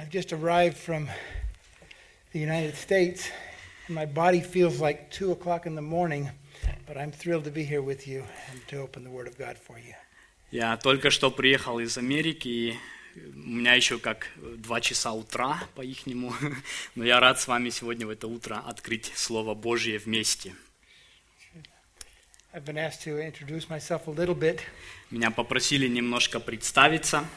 I've 0.00 0.08
just 0.08 0.32
arrived 0.32 0.78
from 0.78 1.10
the 2.32 2.38
United 2.38 2.74
States, 2.74 3.28
and 3.86 3.94
my 3.94 4.06
body 4.06 4.40
feels 4.40 4.80
like 4.80 5.10
2 5.10 5.30
o'clock 5.32 5.66
in 5.66 5.74
the 5.74 5.82
morning, 5.82 6.30
but 6.86 6.96
I'm 6.96 7.12
thrilled 7.12 7.44
to 7.44 7.50
be 7.50 7.64
here 7.64 7.82
with 7.82 8.08
you 8.08 8.24
and 8.50 8.66
to 8.68 8.78
open 8.78 9.04
the 9.04 9.10
Word 9.10 9.28
of 9.28 9.36
God 9.36 9.58
for 9.58 9.78
you. 9.78 9.94
Я 10.50 10.78
только 10.78 11.10
что 11.10 11.30
приехал 11.30 11.80
из 11.80 11.98
Америки, 11.98 12.48
и 12.48 12.78
у 13.16 13.50
меня 13.50 13.74
еще 13.74 13.98
как 13.98 14.28
два 14.38 14.80
часа 14.80 15.12
утра 15.12 15.64
по-ихнему, 15.74 16.32
но 16.94 17.04
я 17.04 17.20
рад 17.20 17.38
с 17.38 17.46
вами 17.46 17.68
сегодня 17.68 18.06
в 18.06 18.10
это 18.10 18.26
утро 18.26 18.62
открыть 18.66 19.12
Слово 19.14 19.54
Божье 19.54 19.98
вместе. 19.98 20.54
I've 22.54 22.64
been 22.64 22.78
asked 22.78 23.02
to 23.04 23.20
introduce 23.20 23.68
myself 23.68 24.06
a 24.06 24.10
little 24.10 24.34
bit. 24.34 24.60
Меня 25.10 25.30
попросили 25.30 25.86
немножко 25.88 26.40
представиться. 26.40 27.28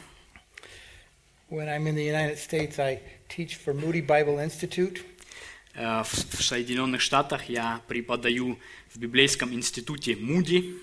When 1.49 1.67
I'm 1.67 1.87
in 1.87 1.95
the 1.95 2.03
United 2.03 2.37
States, 2.37 2.77
I 2.79 2.99
teach 3.27 3.55
for 3.55 3.73
Moody 3.73 4.01
Bible 4.01 4.39
Institute. 4.39 5.01
Э, 5.75 6.03
В 6.03 6.11
в 6.13 6.43
Соединенных 6.43 7.01
Штатах 7.01 7.49
я 7.49 7.81
преподаю 7.87 8.59
в 8.93 8.97
Библейском 8.99 9.53
институте 9.53 10.15
Муди 10.15 10.75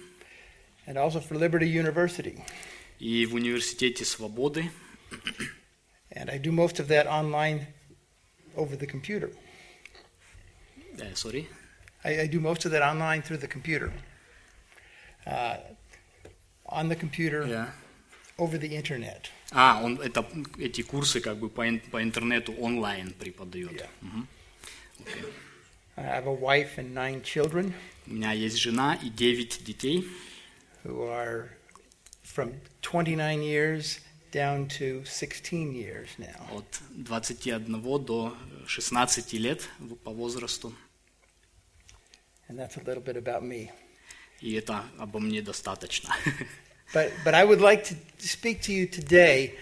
and 0.86 0.96
also 0.96 1.20
for 1.20 1.36
Liberty 1.38 1.66
University. 1.66 2.40
и 2.98 3.26
в 3.26 3.34
Университете 3.34 4.04
Свободы. 4.04 4.70
And 6.10 6.30
I 6.30 6.38
do 6.38 6.50
most 6.50 6.78
of 6.80 6.88
that 6.88 7.06
online 7.06 7.66
over 8.56 8.76
the 8.76 8.86
computer. 8.86 9.30
Э, 10.98 11.14
Sorry. 11.14 11.46
I, 12.04 12.20
I 12.22 12.26
do 12.26 12.40
most 12.40 12.64
of 12.64 12.72
that 12.72 12.82
online 12.82 13.22
through 13.22 13.38
the 13.38 13.48
computer. 13.48 13.92
Uh, 15.26 15.56
on 16.66 16.88
the 16.88 16.96
computer, 16.96 17.46
Я- 17.46 17.72
over 18.38 18.58
the 18.58 18.74
internet. 18.76 19.28
А, 19.51 19.81
он 19.83 19.99
это 19.99 20.25
эти 20.57 20.81
курсы 20.81 21.19
как 21.19 21.37
бы 21.37 21.49
по, 21.49 21.63
по 21.91 22.01
интернету 22.01 22.53
онлайн 22.53 23.13
преподает. 23.13 23.71
Yeah. 23.81 23.89
Мгм. 24.01 24.27
I 25.97 26.03
have 26.03 26.25
a 26.25 26.33
wife 26.33 26.77
and 26.77 26.93
nine 26.93 27.21
children 27.21 27.73
У 28.07 28.11
меня 28.13 28.31
есть 28.31 28.57
жена 28.57 28.95
и 28.95 29.09
девять 29.09 29.63
детей. 29.63 30.07
who 30.83 31.03
are 31.09 31.49
from 32.23 32.53
29 32.81 33.41
years 33.43 33.99
down 34.31 34.67
to 34.67 35.03
16 35.05 35.73
years 35.73 36.07
now. 36.17 36.57
от 36.57 36.79
21 36.91 37.99
до 38.05 38.35
16 38.67 39.33
лет 39.33 39.67
по 40.03 40.11
возрасту. 40.11 40.73
And 42.47 42.57
that's 42.57 42.77
a 42.77 42.83
little 42.83 43.03
bit 43.03 43.17
about 43.17 43.43
me. 43.43 43.69
И 44.39 44.53
это 44.53 44.85
обо 44.97 45.19
мне 45.19 45.41
достаточно. 45.41 46.15
But, 46.93 47.13
but 47.23 47.33
I 47.33 47.45
would 47.45 47.61
like 47.61 47.85
to 47.85 47.95
speak 48.17 48.63
to 48.63 48.73
you 48.73 48.85
today 48.85 49.55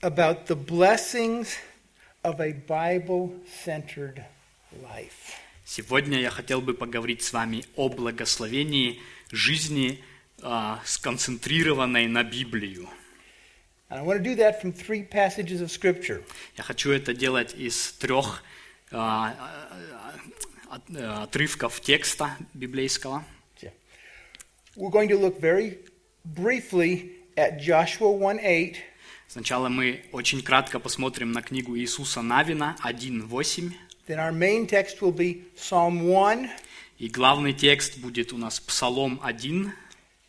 about 0.00 0.46
the 0.46 0.54
blessings 0.54 1.56
of 2.22 2.40
a 2.40 2.52
Bible 2.52 3.34
centered 3.64 4.24
life. 4.82 5.34
Сегодня 5.64 6.20
я 6.20 6.30
хотел 6.30 6.60
бы 6.60 6.74
поговорить 6.74 7.22
с 7.22 7.32
вами 7.32 7.64
о 7.74 7.88
благословении 7.88 9.00
жизни, 9.32 10.02
а, 10.40 10.80
сконцентрированной 10.84 12.06
на 12.06 12.22
Библию. 12.22 12.88
And 13.90 13.98
I 13.98 14.02
want 14.02 14.22
to 14.22 14.24
do 14.24 14.36
that 14.36 14.62
from 14.62 14.72
three 14.72 15.02
passages 15.02 15.60
of 15.60 15.72
Scripture. 15.72 16.22
Я 16.56 16.62
хочу 16.62 16.92
это 16.92 17.12
делать 17.12 17.54
из 17.54 17.92
трех 17.94 18.44
а, 18.92 19.34
а, 19.36 20.76
а, 20.76 20.80
э, 20.94 21.22
отрывков 21.24 21.80
текста 21.80 22.36
библейского. 22.54 23.24
We're 24.76 24.92
going 24.92 25.08
to 25.08 25.18
look 25.18 25.40
very 25.40 25.78
briefly 26.24 27.12
at 27.36 27.60
Joshua 27.60 28.10
1 28.10 28.38
8, 28.40 28.76
Сначала 29.28 29.68
мы 29.68 30.04
очень 30.12 30.42
кратко 30.42 30.78
посмотрим 30.78 31.32
на 31.32 31.42
книгу 31.42 31.76
Иисуса 31.76 32.22
Навина 32.22 32.76
1.8. 32.84 33.72
then 34.06 34.18
our 34.18 34.32
main 34.32 34.66
text 34.66 35.02
will 35.02 35.12
be 35.12 35.44
Psalm 35.54 36.08
1, 36.08 36.48
И 36.98 37.08
главный 37.08 37.52
текст 37.52 37.98
будет 37.98 38.32
у 38.32 38.38
нас 38.38 38.58
Псалом 38.58 39.20
1, 39.22 39.72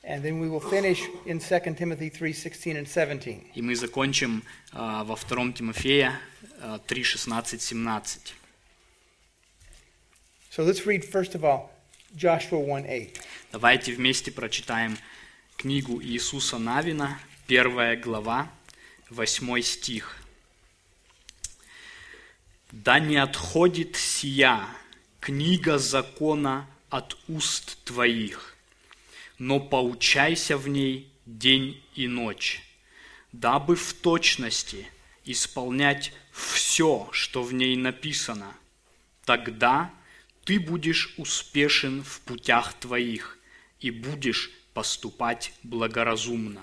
and 0.03 0.21
then 0.21 0.39
we 0.39 0.49
will 0.49 0.59
finish 0.59 1.01
in 1.25 1.39
2 1.39 1.75
Timothy 1.75 2.09
3 2.09 2.33
16 2.33 2.77
and 2.77 2.87
17. 2.87 3.51
И 3.55 3.61
мы 3.61 3.75
закончим 3.75 4.43
а, 4.71 5.03
во 5.03 5.15
2 5.15 5.53
Тимофея 5.53 6.19
а, 6.61 6.79
3, 6.79 7.03
16, 7.03 7.61
17. 7.61 8.33
So 10.51 10.63
let's 10.63 10.85
read 10.85 11.03
first 11.03 11.33
of 11.35 11.43
all 11.43 11.69
Joshua 12.15 12.59
1 12.59 12.85
8. 12.85 13.19
Давайте 13.51 13.93
вместе 13.93 14.31
прочитаем 14.31 14.97
книгу 15.59 16.01
Иисуса 16.01 16.57
Навина, 16.57 17.19
первая 17.45 17.97
глава, 17.97 18.49
8 19.09 19.61
стих. 19.61 20.15
«Да 22.71 22.97
не 22.99 23.17
отходит 23.17 23.97
сия 23.97 24.65
книга 25.19 25.77
закона 25.77 26.65
от 26.89 27.17
уст 27.27 27.77
твоих, 27.83 28.55
но 29.37 29.59
поучайся 29.59 30.55
в 30.55 30.69
ней 30.69 31.11
день 31.25 31.83
и 31.93 32.07
ночь, 32.07 32.63
дабы 33.33 33.75
в 33.75 33.93
точности 33.95 34.87
исполнять 35.25 36.13
все, 36.31 37.09
что 37.11 37.43
в 37.43 37.53
ней 37.53 37.75
написано. 37.75 38.55
Тогда 39.25 39.93
ты 40.45 40.57
будешь 40.57 41.13
успешен 41.17 42.01
в 42.01 42.21
путях 42.21 42.75
твоих 42.75 43.37
и 43.81 43.91
будешь 43.91 44.51
поступать 44.83 45.51
благоразумно. 45.63 46.61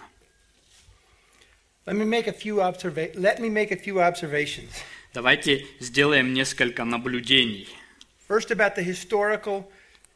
Let 1.85 1.97
me 1.97 2.07
make 2.07 2.27
a 2.27 2.33
few 2.33 2.57
observa- 2.61 3.13
let 3.15 3.41
me 3.41 3.51
make 3.51 3.71
a 3.71 3.77
few 3.77 3.99
observations. 4.01 4.71
Давайте 5.13 5.67
сделаем 5.81 6.33
несколько 6.33 6.85
наблюдений. 6.87 7.69
First 8.27 8.51
about 8.51 8.75
the 8.75 8.83
historical 8.83 9.67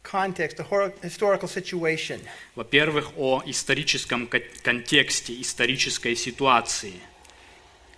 context, 0.02 0.56
the 0.56 0.94
historical 1.02 1.46
situation. 1.46 2.20
Во-первых, 2.54 3.12
о 3.18 3.42
историческом 3.44 4.26
ко- 4.26 4.40
контексте, 4.62 5.38
исторической 5.38 6.16
ситуации. 6.16 6.94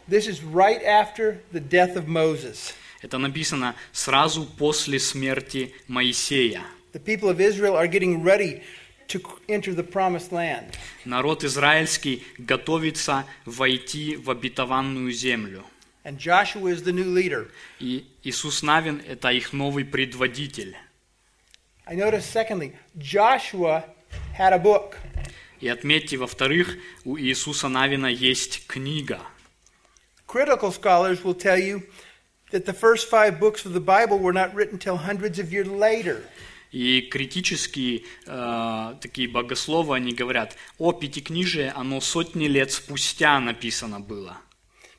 This 0.08 0.26
is 0.26 0.42
right 0.42 0.82
after 0.82 1.38
the 1.52 1.60
death 1.60 1.94
of 1.94 2.08
Moses. 2.08 2.74
Это 3.02 3.18
написано 3.18 3.76
сразу 3.92 4.46
после 4.46 4.98
смерти 4.98 5.72
Моисея. 5.86 6.64
The 6.92 6.98
people 7.02 7.30
of 7.30 7.40
Israel 7.40 7.76
are 7.76 7.86
getting 7.88 8.22
ready 8.24 8.62
to 9.07 9.19
c- 9.19 9.25
enter 9.47 9.73
the 9.73 9.83
promised 9.83 10.31
land. 10.31 10.75
Народ 11.05 11.43
израильский 11.43 12.23
готовится 12.37 13.25
войти 13.45 14.15
в 14.15 14.29
обетованную 14.29 15.11
землю. 15.11 15.63
And 16.03 16.17
Joshua 16.17 16.71
is 16.71 16.83
the 16.83 16.93
new 16.93 17.05
leader. 17.13 17.49
И 17.79 18.05
Иисус 18.23 18.63
Навин – 18.63 19.07
это 19.07 19.29
их 19.31 19.51
новый 19.53 19.83
предводитель. 19.85 20.75
I 21.85 21.95
noticed, 21.95 22.31
secondly, 22.31 22.73
Joshua 22.97 23.83
had 24.37 24.53
a 24.53 24.59
book. 24.59 24.97
И 25.59 25.67
отметьте, 25.67 26.17
во-вторых, 26.17 26.77
у 27.03 27.17
Иисуса 27.17 27.67
Навина 27.67 28.07
есть 28.07 28.67
книга. 28.67 29.21
Critical 30.27 30.71
scholars 30.71 31.23
will 31.23 31.33
tell 31.33 31.57
you 31.57 31.83
that 32.51 32.65
the 32.65 32.73
first 32.73 33.09
five 33.09 33.39
books 33.39 33.65
of 33.65 33.73
the 33.73 33.79
Bible 33.79 34.19
were 34.19 34.33
not 34.33 34.53
written 34.53 34.77
till 34.77 34.97
hundreds 34.97 35.39
of 35.39 35.51
years 35.51 35.67
later. 35.67 36.23
И 36.72 37.02
критические 37.02 38.04
э, 38.26 38.94
такие 39.00 39.28
богословы, 39.28 39.94
они 39.94 40.14
говорят, 40.14 40.56
о 40.78 40.92
пятикнижие, 40.92 41.70
оно 41.70 42.00
сотни 42.00 42.46
лет 42.46 42.72
спустя 42.72 43.38
написано 43.40 44.00
было. 44.00 44.38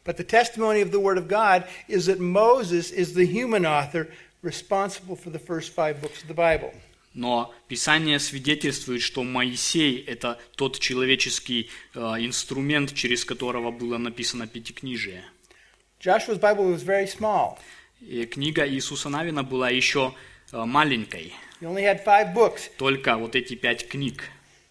But 0.05 0.17
the 0.17 0.25
testimony 0.25 0.81
of 0.81 0.91
the 0.91 0.99
Word 0.99 1.17
of 1.17 1.27
God 1.27 1.65
is 1.87 2.05
that 2.05 2.19
Moses 2.19 2.91
is 2.91 3.13
the 3.13 3.25
human 3.25 3.65
author 3.65 4.09
responsible 4.43 5.15
for 5.15 5.31
the 5.31 5.39
first 5.39 5.73
five 5.73 6.01
books 6.01 6.21
of 6.21 6.27
the 6.27 6.35
Bible. 6.35 6.73
Но 7.13 7.53
Писание 7.67 8.19
свидетельствует, 8.19 9.01
что 9.01 9.23
Моисей– 9.23 10.03
это 10.07 10.39
тот 10.55 10.79
человеческий 10.79 11.69
э, 11.93 11.99
инструмент, 11.99 12.93
через 12.93 13.23
которого 13.23 13.71
было 13.71 13.97
написано 13.97 14.47
пятикнижие. 14.47 15.23
Joshua's 15.99 16.39
Bible 16.39 16.71
was 16.71 16.83
very 16.83 17.07
small. 17.07 17.57
И 18.01 18.25
книга 18.25 18.67
Иисуса 18.67 19.09
Навина 19.09 19.43
была 19.43 19.69
еще 19.69 20.13
э, 20.51 20.65
маленькой, 20.65 21.33
He 21.62 21.66
only 21.66 21.82
had 21.82 22.04
five 22.04 22.32
books 22.34 22.70
только 22.78 23.16
вот 23.16 23.34
эти 23.34 23.54
пять 23.54 23.88
книг. 23.88 24.30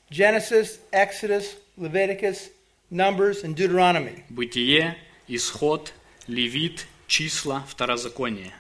Genesis, 0.10 0.80
Exodus, 0.92 1.58
Leviticus, 1.78 2.50
Numbers, 2.90 3.44
and 3.44 3.56
Deuteronomy. 3.56 4.24
Бытие, 4.30 4.96
Исход, 5.28 5.92
Левит, 6.28 6.86
Числа, 7.08 7.66
Второзаконие. 7.70 8.54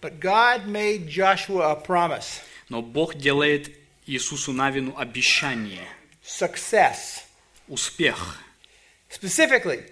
But 0.00 0.20
God 0.20 0.66
made 0.66 1.08
Joshua 1.08 1.72
a 1.72 1.76
promise 1.76 2.40
Но 2.70 2.80
Бог 2.82 3.14
делает 3.16 3.72
Иисусу 4.06 4.52
Навину 4.52 4.94
обещание, 4.96 5.86
success. 6.22 7.24
успех. 7.68 8.38
Specifically, 9.10 9.82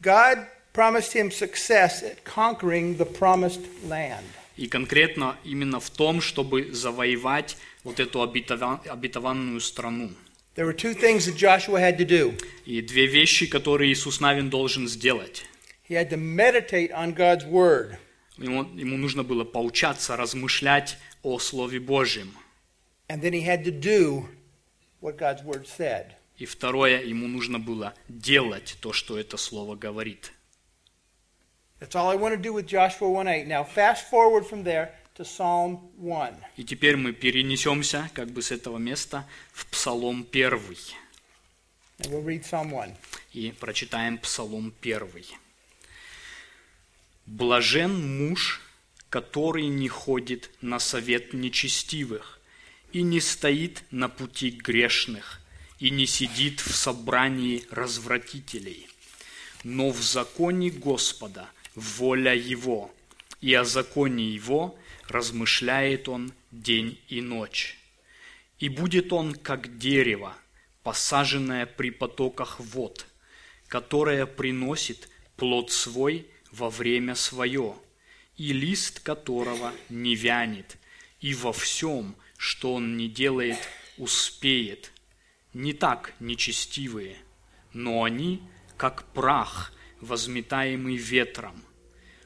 God 0.00 0.46
promised 0.72 1.12
him 1.12 1.30
success 1.30 2.02
at 2.02 2.24
conquering 2.24 2.96
the 2.96 3.06
promised 3.06 3.60
land. 3.86 4.26
И 4.59 4.67
конкретно 4.67 5.37
именно 5.45 5.79
в 5.79 5.89
том, 5.89 6.19
чтобы 6.19 6.73
завоевать 6.73 7.55
вот 7.85 8.01
эту 8.01 8.21
обетова- 8.21 8.85
обетованную 8.85 9.61
страну. 9.61 10.11
There 10.57 10.65
were 10.65 10.75
two 10.75 10.93
things 10.93 11.27
that 11.27 11.37
Joshua 11.37 11.79
had 11.79 11.97
to 11.97 12.05
do. 12.05 12.37
И 12.65 12.81
две 12.81 13.05
вещи, 13.05 13.47
которые 13.47 13.93
Иисус 13.93 14.19
Навин 14.19 14.49
должен 14.49 14.89
сделать. 14.89 15.45
He 15.87 15.95
had 15.95 16.09
to 16.09 16.17
meditate 16.17 16.91
on 16.91 17.15
God's 17.15 17.49
word. 17.49 17.95
Ему, 18.37 18.65
ему 18.75 18.97
нужно 18.97 19.23
было 19.23 19.45
поучаться 19.45 20.17
размышлять 20.17 20.97
о 21.23 21.39
Слове 21.39 21.79
Божьем. 21.79 22.33
And 23.07 23.21
then 23.21 23.31
he 23.31 23.45
had 23.45 23.63
to 23.63 23.71
do 23.71 24.25
what 24.99 25.17
God's 25.17 25.41
word 25.45 25.67
said. 25.67 26.07
И 26.37 26.45
второе, 26.45 27.01
ему 27.01 27.29
нужно 27.29 27.59
было 27.59 27.93
делать 28.09 28.75
то, 28.81 28.91
что 28.91 29.17
это 29.17 29.37
Слово 29.37 29.77
говорит. 29.77 30.33
That's 31.79 31.95
all 31.95 32.09
I 32.09 32.15
want 32.15 32.35
to 32.35 32.41
do 32.41 32.53
with 32.53 32.67
Joshua 32.67 33.07
1:8. 33.07 33.47
Now 33.47 33.63
fast 33.63 34.09
forward 34.09 34.45
from 34.45 34.63
there 34.63 34.89
to 35.15 35.23
Psalm 35.23 35.79
1. 35.97 36.35
И 36.57 36.63
теперь 36.65 36.97
мы 36.97 37.13
перенесемся 37.13 38.09
как 38.13 38.29
бы 38.31 38.41
с 38.41 38.51
этого 38.51 38.77
места 38.77 39.25
в 39.53 39.65
Псалом 39.67 40.25
1. 40.29 40.95
And 41.99 42.11
we'll 42.11 42.23
read 42.23 42.43
Psalm 42.43 42.73
1. 42.73 42.95
И 43.33 43.51
прочитаем 43.51 44.17
Псалом 44.17 44.73
1. 44.81 45.37
Блажен 47.25 48.27
муж, 48.27 48.61
который 49.09 49.67
не 49.67 49.87
ходит 49.87 50.49
на 50.61 50.79
совет 50.79 51.33
нечестивых, 51.33 52.39
и 52.91 53.03
не 53.03 53.21
стоит 53.21 53.83
на 53.91 54.09
пути 54.09 54.49
грешных, 54.49 55.39
и 55.79 55.91
не 55.91 56.07
сидит 56.07 56.59
в 56.59 56.75
собрании 56.75 57.63
развратителей. 57.69 58.89
Но 59.63 59.91
в 59.91 60.01
законе 60.01 60.69
Господа 60.71 61.49
воля 61.79 62.35
Его, 62.35 62.93
и 63.41 63.53
о 63.53 63.63
законе 63.63 64.27
Его 64.29 64.77
размышляет 65.07 66.09
Он 66.09 66.33
день 66.51 66.99
и 67.07 67.21
ночь. 67.21 67.77
И 68.59 68.69
будет 68.69 69.13
он, 69.13 69.35
как 69.35 69.77
дерево, 69.77 70.35
посаженное 70.83 71.65
при 71.65 71.91
потоках 71.91 72.59
вод, 72.59 73.07
которое 73.67 74.25
приносит 74.25 75.09
плод 75.37 75.71
свой 75.71 76.27
во 76.51 76.69
время 76.69 77.15
свое, 77.15 77.75
и 78.35 78.53
лист 78.53 78.99
которого 78.99 79.73
не 79.89 80.15
вянет, 80.15 80.77
и 81.21 81.33
во 81.33 81.53
всем, 81.53 82.15
что 82.37 82.73
он 82.73 82.97
не 82.97 83.07
делает, 83.07 83.57
успеет. 83.97 84.91
Не 85.53 85.73
так 85.73 86.13
нечестивые, 86.19 87.17
но 87.73 88.03
они, 88.03 88.41
как 88.77 89.03
прах, 89.13 89.73
возметаемый 89.99 90.95
ветром. 90.95 91.63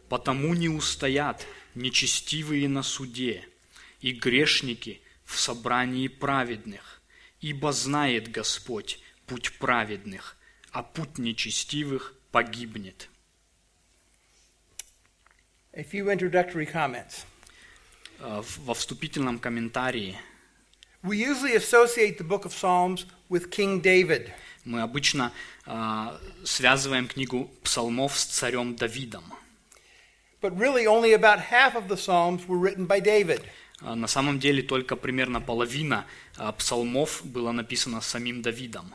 Потому 0.09 0.53
не 0.53 0.69
устоят 0.69 1.45
нечестивые 1.75 2.69
на 2.69 2.83
суде, 2.83 3.47
и 4.01 4.11
грешники 4.11 5.01
в 5.25 5.39
собрании 5.39 6.07
праведных, 6.07 7.01
ибо 7.41 7.71
знает 7.71 8.29
Господь 8.29 8.99
путь 9.25 9.57
праведных, 9.57 10.37
а 10.71 10.83
путь 10.83 11.17
нечестивых 11.17 12.13
погибнет. 12.31 13.09
A 15.73 15.81
few 15.83 16.05
introductory 16.05 16.71
comments. 16.71 17.25
Э, 18.19 18.43
Во 18.59 18.73
вступительном 18.73 19.39
комментарии 19.39 20.17
We 21.01 21.17
usually 21.17 21.55
associate 21.55 22.17
the 22.17 22.23
book 22.23 22.45
of 22.45 22.53
Psalms 22.53 23.05
with 23.29 23.49
King 23.49 23.81
David. 23.81 24.31
мы 24.65 24.81
обычно 24.81 25.31
э, 25.65 26.19
связываем 26.45 27.07
книгу 27.07 27.51
псалмов 27.63 28.17
с 28.17 28.25
царем 28.25 28.75
Давидом. 28.75 29.23
But 30.43 30.59
really, 30.59 30.85
only 30.85 31.13
about 31.13 31.39
half 31.39 31.73
of 31.73 31.87
the 31.87 31.95
Psalms 31.95 32.45
were 32.49 32.57
written 32.57 32.85
by 32.85 32.99
David. 32.99 33.41
А 33.79 33.95
На 33.95 34.07
самом 34.07 34.39
деле 34.39 34.61
только 34.61 34.97
примерно 34.97 35.39
половина 35.39 36.05
а, 36.35 36.51
псалмов 36.51 37.21
было 37.23 37.53
написано 37.53 38.01
самим 38.01 38.41
Давидом. 38.41 38.93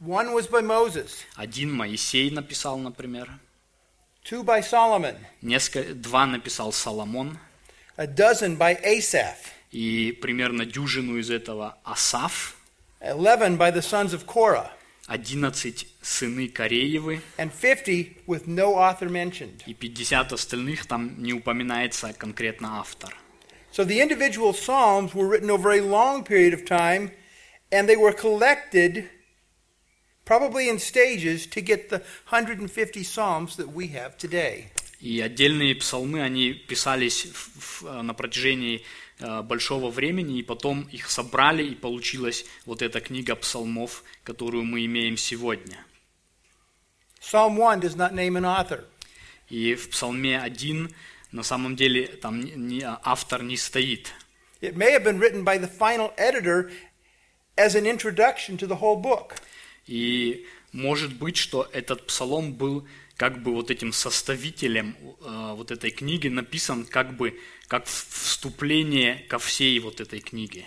One 0.00 0.32
was 0.32 0.48
by 0.48 0.62
Moses, 0.62 1.24
Один 1.34 1.72
Моисей 1.72 2.30
написал, 2.30 2.78
например, 2.78 3.28
two 4.24 4.44
by 4.44 4.60
Solomon, 4.62 5.16
несколько, 5.42 5.94
два 5.94 6.26
написал 6.26 6.72
Соломон, 6.72 7.38
a 7.96 8.06
dozen 8.06 8.56
by 8.56 8.80
Asaph, 8.84 9.50
и 9.72 10.16
примерно 10.22 10.64
дюжину 10.64 11.16
из 11.16 11.28
этого 11.28 11.76
Асаф, 11.84 12.56
eleven 13.00 13.56
by 13.58 13.72
the 13.72 13.82
sons 13.82 14.14
of 14.14 14.26
Korah, 14.26 14.70
одиннадцать 15.06 15.86
сыны 16.00 16.48
Кореевы, 16.48 17.20
and 17.38 17.52
50 17.52 18.24
with 18.26 18.46
no 18.46 18.74
author 18.74 19.08
mentioned. 19.08 19.62
и 19.66 19.74
50 19.74 20.32
остальных 20.32 20.86
там 20.86 21.22
не 21.22 21.32
упоминается 21.32 22.12
конкретно 22.12 22.78
автор. 22.78 23.14
So 23.72 23.84
the 23.84 24.00
individual 24.00 24.52
Psalms 24.52 25.14
were 25.14 25.26
written 25.26 25.50
over 25.50 25.72
a 25.72 25.80
long 25.80 26.24
period 26.24 26.54
of 26.54 26.64
time, 26.64 27.10
and 27.72 27.88
they 27.88 27.96
were 27.96 28.12
collected 28.12 29.08
probably 30.24 30.68
in 30.68 30.78
stages 30.78 31.46
to 31.46 31.60
get 31.60 31.90
the 31.90 32.02
150 32.30 33.02
Psalms 33.02 33.56
that 33.56 33.72
we 33.72 33.88
have 33.88 34.16
today. 34.16 34.70
И 35.00 35.20
отдельные 35.20 35.74
псалмы, 35.74 36.22
они 36.22 36.54
писались 36.54 37.26
на 37.82 38.14
протяжении 38.14 38.78
э, 38.78 38.82
большого 39.20 39.90
времени, 39.90 40.38
и 40.38 40.42
потом 40.42 40.82
их 40.92 41.08
собрали, 41.08 41.64
и 41.64 41.74
получилась 41.74 42.44
вот 42.66 42.82
эта 42.82 43.00
книга 43.00 43.36
псалмов, 43.36 44.02
которую 44.22 44.64
мы 44.64 44.84
имеем 44.86 45.16
сегодня. 45.16 45.84
Psalm 47.20 47.56
1 47.58 47.80
does 47.80 47.96
not 47.96 48.12
name 48.12 48.36
an 48.36 48.44
author. 48.44 48.84
И 49.48 49.74
в 49.74 49.90
псалме 49.90 50.38
1 50.38 50.94
на 51.32 51.42
самом 51.42 51.76
деле 51.76 52.06
там 52.06 52.40
не- 52.40 52.52
не- 52.52 52.84
автор 53.02 53.42
не 53.42 53.56
стоит. 53.56 54.12
It 54.60 54.76
may 54.76 54.92
have 54.92 55.04
been 55.04 55.18
written 55.18 55.44
by 55.44 55.58
the 55.58 55.68
final 55.68 56.14
editor 56.16 56.70
as 57.56 57.74
an 57.74 57.86
introduction 57.86 58.56
to 58.58 58.66
the 58.66 58.78
whole 58.80 59.00
book. 59.00 59.36
И 59.86 60.46
может 60.72 61.14
быть, 61.16 61.36
что 61.36 61.68
этот 61.72 62.06
псалом 62.06 62.52
был 62.54 62.86
как 63.16 63.42
бы 63.42 63.52
вот 63.52 63.70
этим 63.70 63.92
составителем 63.92 64.96
э, 65.00 65.54
вот 65.54 65.70
этой 65.70 65.90
книги, 65.90 66.28
написан 66.28 66.84
как 66.84 67.16
бы 67.16 67.38
как 67.68 67.86
вступление 67.86 69.16
ко 69.28 69.38
всей 69.38 69.78
вот 69.78 70.00
этой 70.00 70.20
книге. 70.20 70.66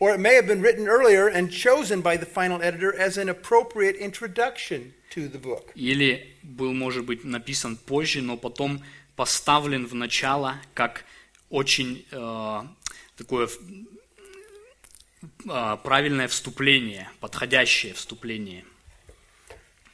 Or 0.00 0.14
it 0.14 0.20
may 0.20 0.34
have 0.34 0.46
been 0.46 0.62
written 0.62 0.86
earlier 0.86 1.26
and 1.26 1.50
chosen 1.50 2.02
by 2.02 2.16
the 2.16 2.26
final 2.26 2.62
editor 2.62 2.94
as 2.94 3.18
an 3.18 3.28
appropriate 3.28 3.96
introduction 3.96 4.94
to 5.10 5.28
the 5.28 5.40
book. 5.40 5.72
Или 5.74 6.36
был, 6.42 6.72
может 6.72 7.04
быть, 7.04 7.24
написан 7.24 7.76
позже, 7.76 8.22
но 8.22 8.36
потом 8.36 8.82
поставлен 9.16 9.86
в 9.86 9.94
начало 9.94 10.56
как 10.74 11.04
очень 11.50 12.06
э, 12.12 12.60
такое 13.16 13.48
э, 15.48 15.76
правильное 15.82 16.28
вступление, 16.28 17.08
подходящее 17.20 17.94
вступление. 17.94 18.64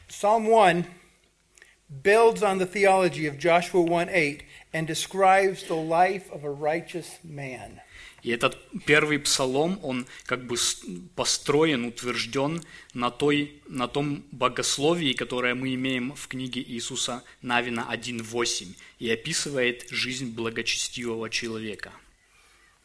Psalm 0.09 0.47
1 0.69 0.85
builds 1.89 2.43
on 2.43 2.59
the 2.59 2.67
theology 2.67 3.27
of 3.27 3.39
Joshua 3.39 3.83
1:8 3.83 4.43
and 4.73 4.87
describes 4.87 5.65
the 5.65 5.75
life 5.75 6.31
of 6.31 6.45
a 6.45 6.51
righteous 6.51 7.19
man. 7.23 7.81
И 8.25 8.31
этот 8.31 8.57
первый 8.87 9.19
псалом, 9.19 9.79
он 9.83 10.07
как 10.25 10.47
бы 10.47 10.57
построен, 11.15 11.85
утвержден 11.85 12.63
на, 12.95 13.11
той, 13.11 13.61
на 13.69 13.87
том 13.87 14.25
богословии, 14.33 15.13
которое 15.13 15.55
мы 15.55 15.75
имеем 15.75 16.15
в 16.15 16.27
книге 16.27 16.63
Иисуса 16.63 17.23
Навина 17.43 17.87
1.8, 17.91 18.77
и 18.99 19.11
описывает 19.11 19.91
жизнь 19.91 20.35
благочестивого 20.35 21.29
человека. 21.29 21.93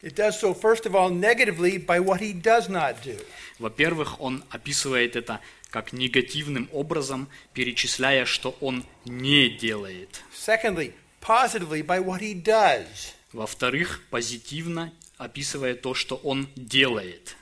It 0.02 0.16
does 0.16 0.40
so 0.40 0.54
first 0.54 0.86
of 0.86 0.96
all 0.96 1.10
negatively 1.10 1.78
by 1.78 2.00
what 2.00 2.22
he 2.22 2.34
does 2.34 2.70
not 2.70 3.04
do. 3.04 3.20
Во-первых, 3.60 4.22
он 4.22 4.46
описывает 4.50 5.18
это 5.18 5.42
как 5.72 5.92
негативным 5.92 6.70
образом, 6.72 7.28
перечисляя, 7.54 8.26
что 8.26 8.56
он 8.62 8.86
не 9.04 9.50
делает. 9.50 10.22
Secondly, 10.34 10.94
positively 11.22 11.82
by 11.86 12.00
what 12.00 12.22
he 12.22 12.34
does. 12.34 13.14
Во-вторых, 13.34 14.02
позитивно 14.10 14.94
описывая 15.18 15.76
то, 15.76 15.94
что 15.94 16.16
он 16.16 16.48
делает. 16.56 17.36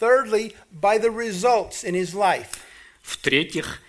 Thirdly, 0.00 0.54
by 0.72 0.98
the 0.98 1.10
results 1.10 1.84
in 1.84 1.94
his 1.94 2.14
life. 2.14 2.58
В-третьих, 3.02 3.82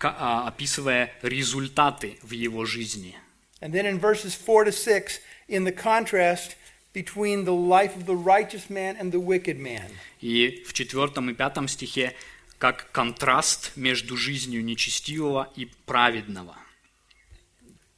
а, 0.00 0.46
описывая 0.46 1.12
результаты 1.22 2.18
в 2.22 2.30
его 2.30 2.64
жизни. 2.64 3.16
And 3.60 3.72
then 3.72 3.86
in 3.86 3.98
verses 3.98 4.34
4 4.36 4.66
to 4.66 4.72
6 4.72 5.20
in 5.48 5.64
the 5.64 5.72
contrast 5.72 6.56
between 6.96 7.44
the 7.44 7.52
life 7.52 7.94
of 7.94 8.06
the 8.06 8.16
righteous 8.16 8.70
man 8.70 8.96
and 8.98 9.12
the 9.12 9.20
wicked 9.20 9.58
man. 9.58 9.90
И 10.22 10.64
в 10.66 10.72
четвертом 10.72 11.28
и 11.28 11.34
пятом 11.34 11.68
стихе 11.68 12.14
как 12.58 12.90
контраст 12.90 13.72
между 13.76 14.16
жизнью 14.16 14.64
нечестивого 14.64 15.52
и 15.56 15.66
праведного. 15.84 16.56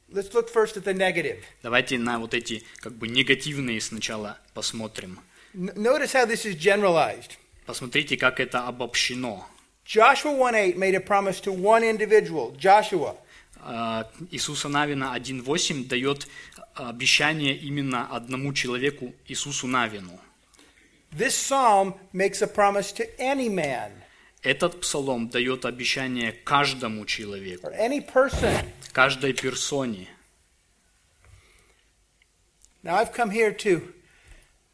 Let's 0.09 0.33
look 0.33 0.49
first 0.53 0.75
at 0.75 0.83
the 0.83 0.93
negative. 0.93 1.37
Давайте 1.63 1.97
на 1.97 2.19
вот 2.19 2.33
эти 2.33 2.63
как 2.79 2.93
бы 2.97 3.07
негативные 3.07 3.79
сначала 3.79 4.37
посмотрим. 4.53 5.19
Notice 5.53 6.13
how 6.13 6.25
this 6.27 6.45
is 6.45 6.57
generalized. 6.57 7.37
Посмотрите, 7.65 8.17
как 8.17 8.41
это 8.41 8.67
обобщено. 8.67 9.47
Joshua 9.85 10.35
1:8 10.35 10.75
made 10.75 10.95
a 10.95 10.99
promise 10.99 11.39
to 11.41 11.53
one 11.53 11.83
individual, 11.83 12.53
Joshua. 12.57 13.15
А, 13.61 14.09
Иисуса 14.31 14.67
Навина 14.67 15.15
1.8 15.15 15.87
дает 15.87 16.27
обещание 16.87 17.55
именно 17.55 18.07
одному 18.07 18.53
человеку, 18.53 19.13
Иисусу 19.27 19.67
Навину. 19.67 20.19
This 21.11 21.35
psalm 21.35 21.95
makes 22.13 22.41
a 22.41 22.47
promise 22.47 22.91
to 22.93 23.09
any 23.17 23.49
man. 23.49 23.91
Этот 24.41 24.79
псалом 24.79 25.27
дает 25.29 25.65
обещание 25.65 26.31
каждому 26.31 27.05
человеку, 27.05 27.67
or 27.67 27.75
any 27.77 27.99
person. 27.99 28.65
каждой 28.93 29.33
персоне. 29.33 30.07
Now, 32.81 32.95
I've 32.95 33.11
come 33.11 33.31
here 33.31 33.51
to 33.51 33.93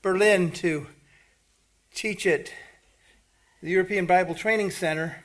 Berlin 0.04 0.52
to 0.62 0.86
teach 1.96 2.28
at 2.28 2.52
the 3.64 3.72
European 3.72 4.06
Bible 4.06 4.36
Training 4.36 4.70
Center 4.70 5.24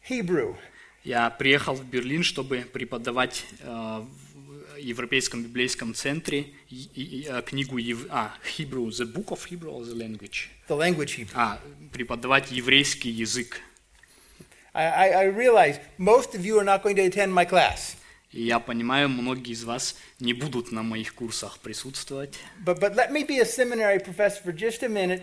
Hebrew. 0.00 0.56
Я 1.04 1.30
приехал 1.30 1.74
в 1.74 1.84
Берлин, 1.84 2.24
чтобы 2.24 2.62
преподавать 2.72 3.44
э, 3.60 4.04
Европейском 4.78 5.42
библейском 5.42 5.94
центре 5.94 6.46
э, 6.70 7.42
книгу 7.42 7.78
а, 8.10 8.34
Hebrew, 8.56 8.88
the 8.88 9.04
book 9.06 9.28
of 9.28 9.44
Hebrew 9.50 9.70
or 9.70 9.84
the 9.84 9.94
language. 9.94 10.48
the 10.68 10.76
language 10.76 11.16
Hebrew. 11.16 11.32
А, 11.34 11.60
преподавать 11.92 12.50
еврейский 12.50 13.10
язык. 13.10 13.60
I, 14.74 14.84
I, 14.84 15.08
I 15.22 15.24
realize 15.26 15.80
most 15.98 16.34
of 16.34 16.44
you 16.44 16.58
are 16.58 16.64
not 16.64 16.82
going 16.82 16.96
to 16.96 17.02
attend 17.06 17.32
my 17.32 17.44
class, 17.44 17.96
И 18.32 18.42
я 18.42 18.58
понимаю, 18.58 19.08
многие 19.08 19.52
из 19.52 19.64
вас 19.64 19.96
не 20.20 20.34
будут 20.34 20.70
на 20.72 20.82
моих 20.82 21.14
курсах 21.14 21.58
присутствовать. 21.60 22.36
but, 22.64 22.78
but 22.80 22.94
let 22.94 23.10
me 23.10 23.24
be 23.24 23.40
a 23.40 23.46
seminary 23.46 23.98
professor 23.98 24.42
for 24.42 24.52
just 24.52 24.82
a 24.82 24.88
minute 24.88 25.22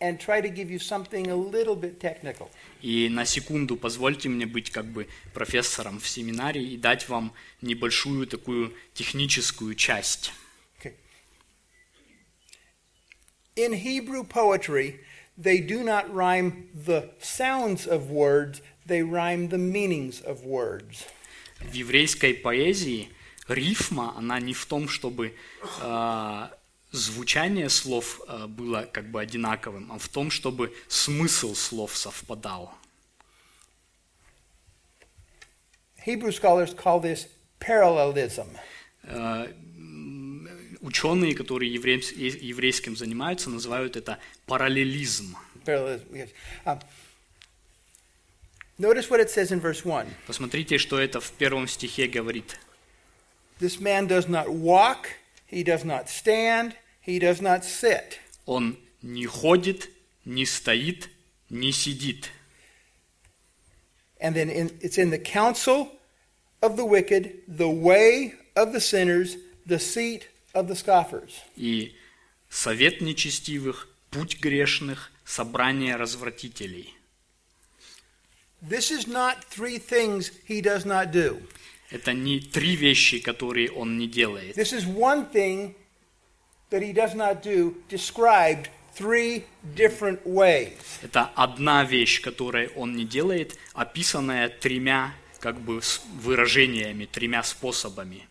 and 0.00 0.18
try 0.20 0.40
to 0.40 0.48
give 0.48 0.70
you 0.70 0.78
something 0.78 1.28
a 1.28 1.36
little 1.36 1.76
bit 1.76 1.98
technical. 2.00 2.50
И 2.82 3.08
на 3.08 3.24
секунду 3.24 3.76
позвольте 3.76 4.28
мне 4.28 4.46
быть 4.46 4.70
как 4.70 4.86
бы 4.86 5.08
профессором 5.34 5.98
в 5.98 6.08
семинарии 6.08 6.72
и 6.72 6.76
дать 6.76 7.08
вам 7.08 7.32
небольшую 7.60 8.26
такую 8.26 8.72
техническую 8.94 9.74
часть. 9.74 10.32
Okay. 10.78 10.94
In 13.56 13.72
Hebrew 13.72 14.24
poetry, 14.24 15.00
they 15.36 15.58
do 15.58 15.82
not 15.82 16.12
rhyme 16.12 16.68
the 16.74 17.10
sounds 17.20 17.86
of 17.86 18.10
words, 18.10 18.60
they 18.86 19.02
rhyme 19.02 19.48
the 19.48 19.58
meanings 19.58 20.20
of 20.20 20.44
words. 20.44 21.06
В 21.60 21.74
еврейской 21.74 22.34
поэзии 22.34 23.08
рифма, 23.48 24.14
она 24.16 24.38
не 24.38 24.54
в 24.54 24.64
том, 24.66 24.88
чтобы 24.88 25.34
э, 25.82 26.48
звучание 26.90 27.68
слов 27.68 28.20
э, 28.26 28.46
было 28.46 28.88
как 28.92 29.10
бы 29.10 29.20
одинаковым, 29.20 29.90
а 29.92 29.98
в 29.98 30.08
том, 30.08 30.30
чтобы 30.30 30.74
смысл 30.88 31.54
слов 31.54 31.96
совпадал. 31.96 32.74
Hebrew 36.06 36.32
scholars 36.32 36.74
call 36.74 37.02
this 37.02 37.28
parallelism. 37.60 38.48
Э, 39.02 39.52
Ученые, 40.80 41.34
которые 41.34 41.72
еврейским 41.72 42.96
занимаются, 42.96 43.50
называют 43.50 43.96
это 43.96 44.18
параллелизм. 44.46 45.36
Um, 45.66 46.78
notice 48.78 49.10
what 49.10 49.20
it 49.20 49.28
says 49.28 49.50
in 49.50 49.60
verse 49.60 49.84
1. 49.84 50.06
Посмотрите, 50.26 50.78
что 50.78 50.98
это 50.98 51.20
в 51.20 51.32
первом 51.32 51.66
стихе 51.66 52.06
говорит. 52.06 52.58
This 53.60 53.80
man 53.80 54.06
does 54.06 54.28
not 54.28 54.48
walk, 54.48 55.08
he 55.47 55.63
does 55.63 55.83
not 55.83 56.09
stand, 56.09 56.75
he 57.01 57.19
does 57.19 57.41
not 57.41 57.63
sit. 57.63 58.19
Он 58.45 58.77
не 59.01 59.25
ходит, 59.25 59.89
не 60.25 60.45
стоит, 60.45 61.09
не 61.49 61.71
сидит. 61.71 62.29
And 64.19 64.35
then 64.35 64.49
in, 64.49 64.77
it's 64.81 64.97
in 64.97 65.09
the 65.09 65.19
counsel 65.19 65.91
of 66.61 66.77
the 66.77 66.85
wicked, 66.85 67.41
the 67.47 67.69
way 67.69 68.33
of 68.55 68.71
the 68.71 68.79
sinners, 68.79 69.35
the 69.65 69.79
seat 69.79 70.27
of 70.53 70.67
the 70.67 70.75
scoffers. 70.75 71.41
И 71.57 71.95
совет 72.49 73.01
нечестивых, 73.01 73.89
путь 74.11 74.39
грешных, 74.39 75.11
собрание 75.25 75.95
развратителей. 75.95 76.93
This 78.61 78.91
is 78.91 79.07
not 79.07 79.43
three 79.43 79.77
things 79.77 80.31
he 80.47 80.61
does 80.61 80.85
not 80.85 81.11
do. 81.11 81.41
Это 81.90 82.12
не 82.12 82.40
три 82.40 82.76
вещи, 82.76 83.18
которые 83.18 83.70
он 83.70 83.96
не 83.98 84.06
делает. 84.06 84.56
This 84.56 84.72
is 84.72 84.84
one 84.86 85.30
thing 85.32 85.74
that 86.70 86.82
he 86.82 86.92
does 86.92 87.14
not 87.14 87.42
do 87.42 87.74
described 87.88 88.68
three 88.94 89.44
different 89.74 90.20
ways. 90.26 90.72
Это 91.02 91.30
одна 91.34 91.84
вещь, 91.84 92.20
которую 92.20 92.70
он 92.76 92.94
не 92.94 93.04
делает, 93.04 93.56
описанная 93.72 94.48
тремя 94.50 95.14
как 95.40 95.60
бы 95.60 95.80
выражениями, 96.20 97.06
тремя 97.06 97.42
способами. 97.42 98.26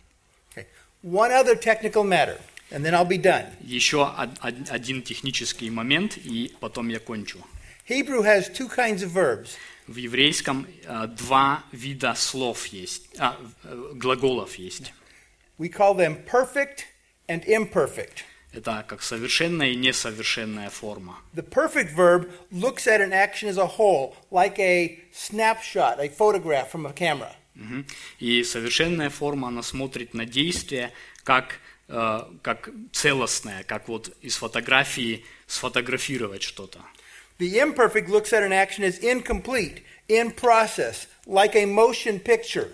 Okay. 0.56 0.66
One 1.04 1.32
other 1.32 1.56
technical 1.56 2.04
matter, 2.04 2.40
and 2.70 2.86
then 2.86 2.94
I'll 2.94 3.06
be 3.08 3.18
done. 3.18 3.46
Еще 3.62 3.98
од- 4.04 4.38
од- 4.44 4.70
один 4.70 5.02
технический 5.02 5.70
момент, 5.72 6.18
и 6.18 6.54
потом 6.60 6.90
я 6.90 7.00
кончу. 7.00 7.40
Hebrew 7.90 8.22
has 8.24 8.50
two 8.50 8.68
kinds 8.68 9.02
of 9.02 9.10
verbs. 9.12 9.56
В 9.88 9.96
еврейском 9.96 10.68
э, 10.84 11.08
два 11.08 11.64
вида 11.72 12.14
слов 12.16 12.68
есть, 12.68 13.08
а, 13.18 13.38
э, 13.64 13.92
глаголов 13.96 14.56
есть. 14.56 14.94
We 15.58 15.70
call 15.70 15.96
them 15.96 16.26
perfect 16.26 16.84
and 17.28 17.46
imperfect. 17.48 18.24
Это 18.52 18.84
как 18.88 19.02
совершенная 19.02 19.70
и 19.70 19.76
несовершенная 19.76 20.70
форма. 20.70 21.20
The 21.34 21.48
perfect 21.48 21.96
verb 21.96 22.32
looks 22.52 22.88
at 22.88 23.02
an 23.02 23.14
action 23.14 23.50
as 23.50 23.58
a 23.58 23.68
whole, 23.78 24.16
like 24.32 24.60
a 24.60 25.00
snapshot, 25.14 26.00
a 26.00 26.10
photograph 26.10 26.72
from 26.72 26.86
a 26.86 26.94
camera. 26.94 27.34
И 28.20 28.44
совершенная 28.44 29.10
форма, 29.10 29.48
она 29.48 29.64
смотрит 29.64 30.14
на 30.14 30.26
действие 30.26 30.92
как, 31.24 31.60
э, 31.88 32.20
как 32.42 32.70
целостное, 32.92 33.64
как 33.64 33.88
вот 33.88 34.16
из 34.22 34.36
фотографии 34.36 35.26
сфотографировать 35.48 36.44
что-то. 36.44 36.80
The 37.40 37.60
imperfect 37.60 38.10
looks 38.10 38.34
at 38.34 38.44
an 38.44 38.52
action 38.52 38.84
as 38.84 38.98
incomplete, 39.00 39.84
in 40.08 40.32
process, 40.32 41.08
like 41.26 41.56
a 41.56 41.66
motion 41.66 42.20
picture. 42.20 42.70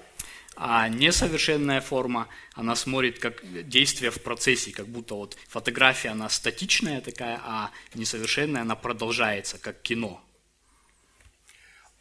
А 0.56 0.88
несовершенная 0.88 1.82
форма, 1.82 2.28
она 2.54 2.76
смотрит 2.76 3.20
как 3.20 3.42
действие 3.68 4.12
в 4.12 4.22
процессе, 4.22 4.72
как 4.72 4.88
будто 4.88 5.16
вот 5.16 5.36
фотография, 5.48 6.10
она 6.10 6.30
статичная 6.30 7.02
такая, 7.02 7.42
а 7.44 7.72
несовершенная, 7.96 8.62
она 8.62 8.76
продолжается, 8.76 9.58
как 9.58 9.82
кино. 9.82 10.22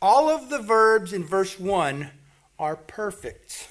All 0.01 0.29
of 0.29 0.51
the 0.51 0.61
verbs 0.61 1.13
in 1.13 1.27
verse 1.27 1.59
1 1.59 2.11
are 2.59 2.79
perfect. 2.87 3.67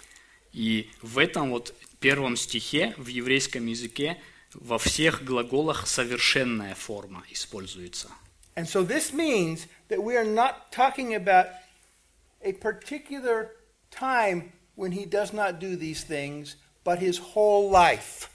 И 0.51 0.89
в 1.01 1.19
этом 1.19 1.51
вот 1.51 1.75
первом 1.99 2.35
стихе 2.35 2.95
в 2.97 3.07
еврейском 3.07 3.67
языке 3.67 4.19
во 4.53 4.79
всех 4.79 5.23
глаголах 5.23 5.87
совершенная 5.87 6.73
форма 6.73 7.23
используется. 7.29 8.09
And 8.60 8.66
so 8.66 8.82
this 8.82 9.12
means 9.12 9.66
that 9.88 10.02
we 10.02 10.16
are 10.16 10.24
not 10.24 10.72
talking 10.72 11.14
about 11.14 11.46
a 12.42 12.52
particular 12.52 13.50
time 13.90 14.52
when 14.74 14.92
he 14.92 15.04
does 15.04 15.32
not 15.32 15.58
do 15.60 15.76
these 15.76 16.04
things, 16.04 16.56
but 16.84 16.98
his 16.98 17.18
whole 17.18 17.70
life. 17.70 18.30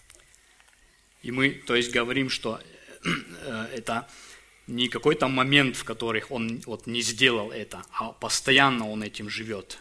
И 1.24 1.31
мы, 1.31 1.62
то 1.67 1.75
есть, 1.75 1.91
говорим, 1.91 2.29
что 2.29 2.60
э, 3.05 3.67
это 3.75 4.08
не 4.67 4.88
какой-то 4.89 5.27
момент, 5.27 5.75
в 5.75 5.84
который 5.84 6.24
он 6.29 6.62
вот 6.65 6.88
не 6.88 7.01
сделал 7.01 7.51
это, 7.51 7.84
а 7.98 8.12
постоянно 8.12 8.89
он 8.89 9.03
этим 9.03 9.29
живет. 9.29 9.79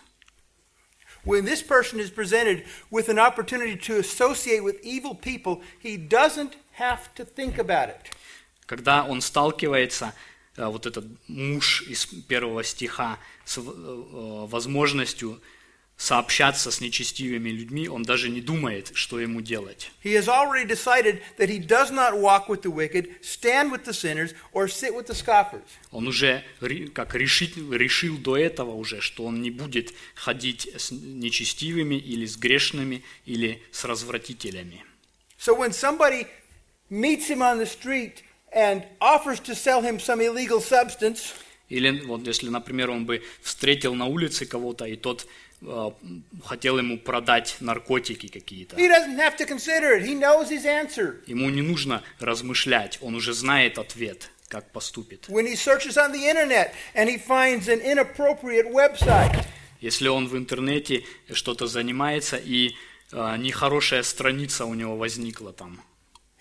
When 1.25 1.45
this 1.45 1.63
person 1.63 2.01
is 2.01 2.11
presented 2.11 2.65
with 2.91 3.11
an 3.11 3.19
opportunity 3.19 3.77
to 3.77 3.99
associate 3.99 4.65
with 4.65 4.81
evil 4.83 5.15
people, 5.15 5.63
he 5.79 5.99
doesn't 5.99 6.57
have 6.79 7.15
to 7.15 7.25
think 7.25 7.59
about 7.59 7.91
it. 7.91 8.11
Когда 8.67 9.05
он 9.05 9.21
сталкивается, 9.21 10.07
э, 10.07 10.31
вот 10.58 10.86
этот 10.86 11.06
муж 11.28 11.84
из 11.88 12.06
первого 12.06 12.64
стиха, 12.64 13.20
с 13.44 13.58
э, 13.58 13.62
э, 13.62 14.46
возможностью 14.48 15.42
сообщаться 15.98 16.72
с 16.72 16.82
нечестивыми 16.82 17.50
людьми, 17.50 17.88
он 17.88 18.04
даже 18.04 18.30
не 18.30 18.42
думает, 18.42 18.92
что 18.94 19.20
ему 19.20 19.42
делать. 19.42 19.92
Wicked. 20.04 21.22
Он 25.92 26.08
уже 26.08 26.44
как 26.94 27.16
решит, 27.16 27.58
решил 27.72 28.18
до 28.18 28.38
этого 28.38 28.72
уже, 28.72 29.02
что 29.02 29.26
он 29.26 29.42
не 29.42 29.52
будет 29.52 29.94
ходить 30.16 30.70
с 30.76 30.92
нечестивыми 30.92 31.96
или 31.96 32.26
с 32.26 32.38
грешными 32.38 33.04
или 33.26 33.62
с 33.72 33.86
развратителями. 33.86 34.84
So 35.38 35.58
when 35.58 35.72
somebody 35.72 36.28
meets 36.90 37.30
him 37.30 37.42
on 37.42 37.60
the 37.60 37.66
street 37.66 38.25
and 38.56 38.84
offers 39.00 39.40
to 39.42 39.54
sell 39.54 39.82
him 39.82 40.00
some 40.00 40.22
illegal 40.22 40.60
substance, 40.62 41.34
Или 41.70 42.02
вот 42.06 42.26
если, 42.28 42.50
например, 42.50 42.92
он 42.92 43.06
бы 43.06 43.22
встретил 43.42 43.96
на 43.96 44.06
улице 44.06 44.46
кого-то, 44.46 44.86
и 44.86 44.96
тот 44.96 45.28
э, 45.62 45.92
хотел 46.46 46.78
ему 46.78 46.98
продать 47.00 47.58
наркотики 47.60 48.28
какие-то. 48.28 48.76
he 48.78 48.88
doesn't 48.88 49.18
have 49.18 49.36
to 49.36 49.46
consider 49.48 49.98
it. 49.98 50.04
He 50.06 50.14
knows 50.14 50.50
his 50.50 50.66
answer. 50.66 51.22
Ему 51.28 51.50
не 51.50 51.62
нужно 51.62 52.04
размышлять, 52.20 53.00
он 53.02 53.16
уже 53.16 53.34
знает 53.34 53.78
ответ, 53.80 54.30
как 54.48 54.72
поступит. 54.72 55.26
When 55.28 55.48
he 55.48 55.56
searches 55.56 55.98
on 55.98 56.12
the 56.12 56.28
internet 56.30 56.72
and 56.94 57.10
he 57.10 57.18
finds 57.18 57.68
an 57.68 57.82
inappropriate 57.82 58.72
website, 58.72 59.46
Если 59.82 60.08
он 60.08 60.28
в 60.28 60.38
интернете 60.38 61.04
что-то 61.34 61.68
занимается, 61.68 62.38
и 62.38 62.72
э, 63.12 63.36
нехорошая 63.38 64.04
страница 64.04 64.66
у 64.66 64.74
него 64.76 64.96
возникла 64.96 65.52
там, 65.52 65.82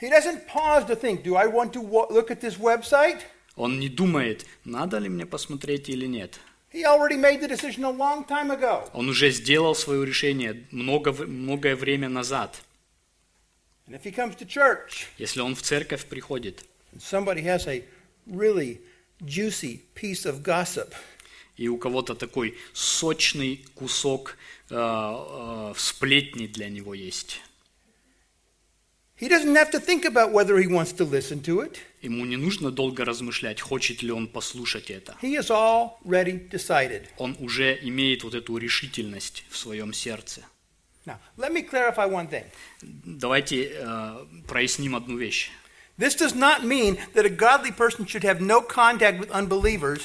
he 0.01 0.09
doesn't 0.11 0.47
pause 0.47 0.85
to 0.87 0.97
think, 0.97 1.23
do 1.23 1.37
I 1.37 1.47
want 1.47 1.73
to 1.75 1.81
wa- 1.81 2.07
look 2.11 2.31
at 2.31 2.41
this 2.41 2.59
website? 2.59 3.21
Он 3.57 3.79
не 3.79 3.89
думает, 3.89 4.47
надо 4.65 4.99
ли 4.99 5.09
мне 5.09 5.27
посмотреть 5.27 5.89
или 5.89 6.07
нет. 6.07 6.41
He 6.73 6.83
already 6.85 7.17
made 7.17 7.41
the 7.41 7.47
decision 7.49 7.85
a 7.85 7.91
long 7.91 8.25
time 8.27 8.51
ago. 8.51 8.89
Он 8.93 9.09
уже 9.09 9.31
сделал 9.31 9.77
свое 9.77 10.05
решение 10.05 10.67
много, 10.73 11.13
многое 11.13 11.77
время 11.77 12.09
назад. 12.09 12.61
And 13.87 13.95
if 13.95 14.03
he 14.03 14.11
comes 14.11 14.35
to 14.37 14.47
church 14.47 15.07
Если 15.19 15.41
он 15.41 15.55
в 15.55 15.63
церковь 15.63 16.07
приходит, 16.07 16.65
and 16.93 17.01
somebody 17.01 17.43
has 17.43 17.69
a 17.69 17.85
really 18.27 18.81
juicy 19.23 19.83
piece 19.95 20.25
of 20.27 20.43
gossip, 20.43 20.93
и 21.57 21.69
у 21.69 21.77
кого-то 21.79 22.17
такой 22.17 22.59
сочный 22.73 23.65
кусок 23.77 24.37
э, 24.71 24.75
э, 24.77 25.75
сплетни 25.77 26.49
для 26.49 26.69
него 26.69 26.95
есть, 26.95 27.41
he 29.25 29.29
doesn't 29.31 29.57
have 29.57 29.71
to 29.71 29.81
think 29.81 30.05
about 30.05 30.33
whether 30.33 30.59
he 30.59 30.67
wants 30.67 30.93
to 30.93 31.05
listen 31.05 31.41
to 31.41 31.63
it. 31.63 31.79
ему 32.03 32.27
не 32.27 32.37
нужно 32.37 32.71
долго 32.71 33.07
размышлять, 33.07 33.59
хочет 33.59 34.03
ли 34.03 34.13
он 34.13 34.29
послушать 34.29 34.91
это. 34.91 35.17
He 35.23 35.35
has 35.37 35.51
already 35.51 36.47
decided. 36.51 37.07
Он 37.17 37.35
уже 37.41 37.79
имеет 37.81 38.23
вот 38.23 38.35
эту 38.35 38.59
решительность 38.59 39.45
в 39.49 39.57
своем 39.57 39.95
сердце. 39.95 40.43
Now, 41.07 41.19
let 41.39 41.53
me 41.53 41.63
clarify 41.63 42.07
one 42.07 42.29
thing. 42.29 42.45
Давайте 42.83 43.73
э, 43.73 44.27
проясним 44.47 44.95
одну 44.95 45.17
вещь. 45.17 45.51
This 45.97 46.15
does 46.15 46.35
not 46.35 46.65
mean 46.65 46.99
that 47.15 47.25
a 47.25 47.31
godly 47.31 47.71
person 47.71 48.05
should 48.07 48.25
have 48.25 48.43
no 48.43 48.61
contact 48.61 49.21
with 49.21 49.31
unbelievers 49.31 50.03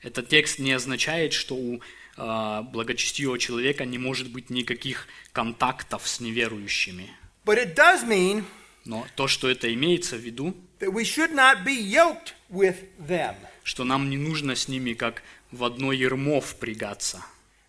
Этот 0.00 0.28
текст 0.28 0.58
не 0.60 0.72
означает, 0.72 1.32
что 1.32 1.56
у 1.56 1.80
э, 2.16 2.62
благочестивого 2.72 3.38
человека 3.38 3.84
не 3.84 3.98
может 3.98 4.30
быть 4.30 4.48
никаких 4.50 5.08
контактов 5.32 6.06
с 6.06 6.20
неверующими. 6.20 7.10
But 7.44 7.58
it 7.58 7.74
does 7.74 8.04
mean 8.06 8.44
Но 8.84 9.06
то, 9.16 9.28
что 9.28 9.48
это 9.48 9.72
имеется 9.72 10.16
в 10.16 10.20
виду, 10.20 10.54
that 10.80 10.92
we 10.92 11.04
should 11.04 11.32
not 11.32 11.64
be 11.64 11.76
yoked 11.76 12.34
with 12.50 12.76
them. 12.98 13.34
что 13.64 13.84
нам 13.84 14.10
не 14.10 14.16
нужно 14.16 14.54
с 14.56 14.68
ними 14.68 14.92
как 14.94 15.22
в 15.52 15.64
одно 15.64 15.92
ермо 15.92 16.40
впрягаться. 16.40 17.24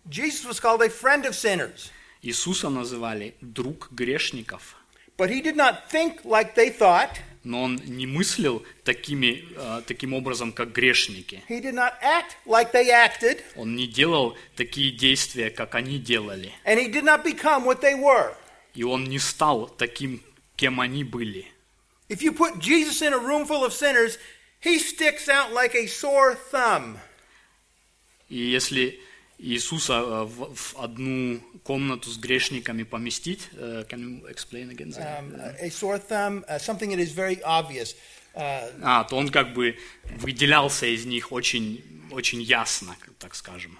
Jesus 0.08 0.44
was 0.44 0.60
called 0.60 0.82
a 0.82 0.88
friend 0.88 1.24
of 1.24 1.34
sinners, 1.34 1.90
Иисуса 2.22 2.68
называли 2.68 3.34
друг 3.40 3.88
грешников, 3.92 4.76
but 5.16 5.30
he 5.30 5.40
did 5.42 5.56
not 5.56 5.88
think 5.90 6.24
like 6.24 6.54
they 6.54 6.70
thought. 6.76 7.10
но 7.44 7.62
он 7.62 7.76
не 7.84 8.06
мыслил 8.06 8.64
такими, 8.84 9.44
э, 9.54 9.82
таким 9.86 10.14
образом, 10.14 10.52
как 10.52 10.72
грешники. 10.72 11.42
He 11.48 11.60
did 11.60 11.74
not 11.74 11.92
act 12.02 12.36
like 12.46 12.72
they 12.72 12.88
acted, 12.90 13.40
Он 13.54 13.76
не 13.76 13.86
делал 13.86 14.36
такие 14.56 14.90
действия, 14.92 15.50
как 15.50 15.74
они 15.74 15.98
делали. 15.98 16.52
and 16.66 16.78
he 16.78 16.88
did 16.90 17.04
not 17.04 17.22
become 17.22 17.64
what 17.64 17.80
they 17.80 17.94
were. 17.94 18.34
И 18.74 18.82
он 18.82 19.04
не 19.04 19.18
стал 19.18 19.68
таким, 19.68 20.22
кем 20.56 20.80
они 20.80 21.04
были. 21.04 21.46
If 22.08 22.22
you 22.22 22.32
put 22.32 22.58
Jesus 22.58 23.00
in 23.02 23.12
a 23.12 23.18
room 23.18 23.46
full 23.46 23.64
of 23.64 23.72
sinners, 23.72 24.18
he 24.60 24.78
sticks 24.78 25.28
out 25.28 25.52
like 25.52 25.74
a 25.74 25.86
sore 25.86 26.34
thumb. 26.50 26.98
И 28.28 28.36
если 28.36 29.00
Иисуса 29.38 29.92
э, 29.94 30.24
в, 30.24 30.54
в 30.54 30.76
одну 30.78 31.40
комнату 31.62 32.10
с 32.10 32.18
грешниками 32.18 32.82
поместить, 32.82 33.48
э, 33.52 33.84
can 33.88 34.00
you 34.00 34.26
explain 34.28 34.70
again? 34.70 34.90
that? 34.90 35.18
Um, 35.18 35.34
a 35.60 35.70
sore 35.70 35.98
thumb, 35.98 36.44
uh, 36.48 36.58
something 36.58 36.90
that 36.90 36.98
is 36.98 37.12
very 37.12 37.42
obvious. 37.42 37.94
Uh, 38.34 38.68
А, 38.82 39.04
то 39.04 39.16
он 39.16 39.28
как 39.28 39.54
бы 39.54 39.78
выделялся 40.18 40.86
из 40.86 41.04
них 41.06 41.30
очень, 41.30 41.84
очень 42.10 42.42
ясно, 42.42 42.96
так 43.18 43.34
скажем. 43.34 43.78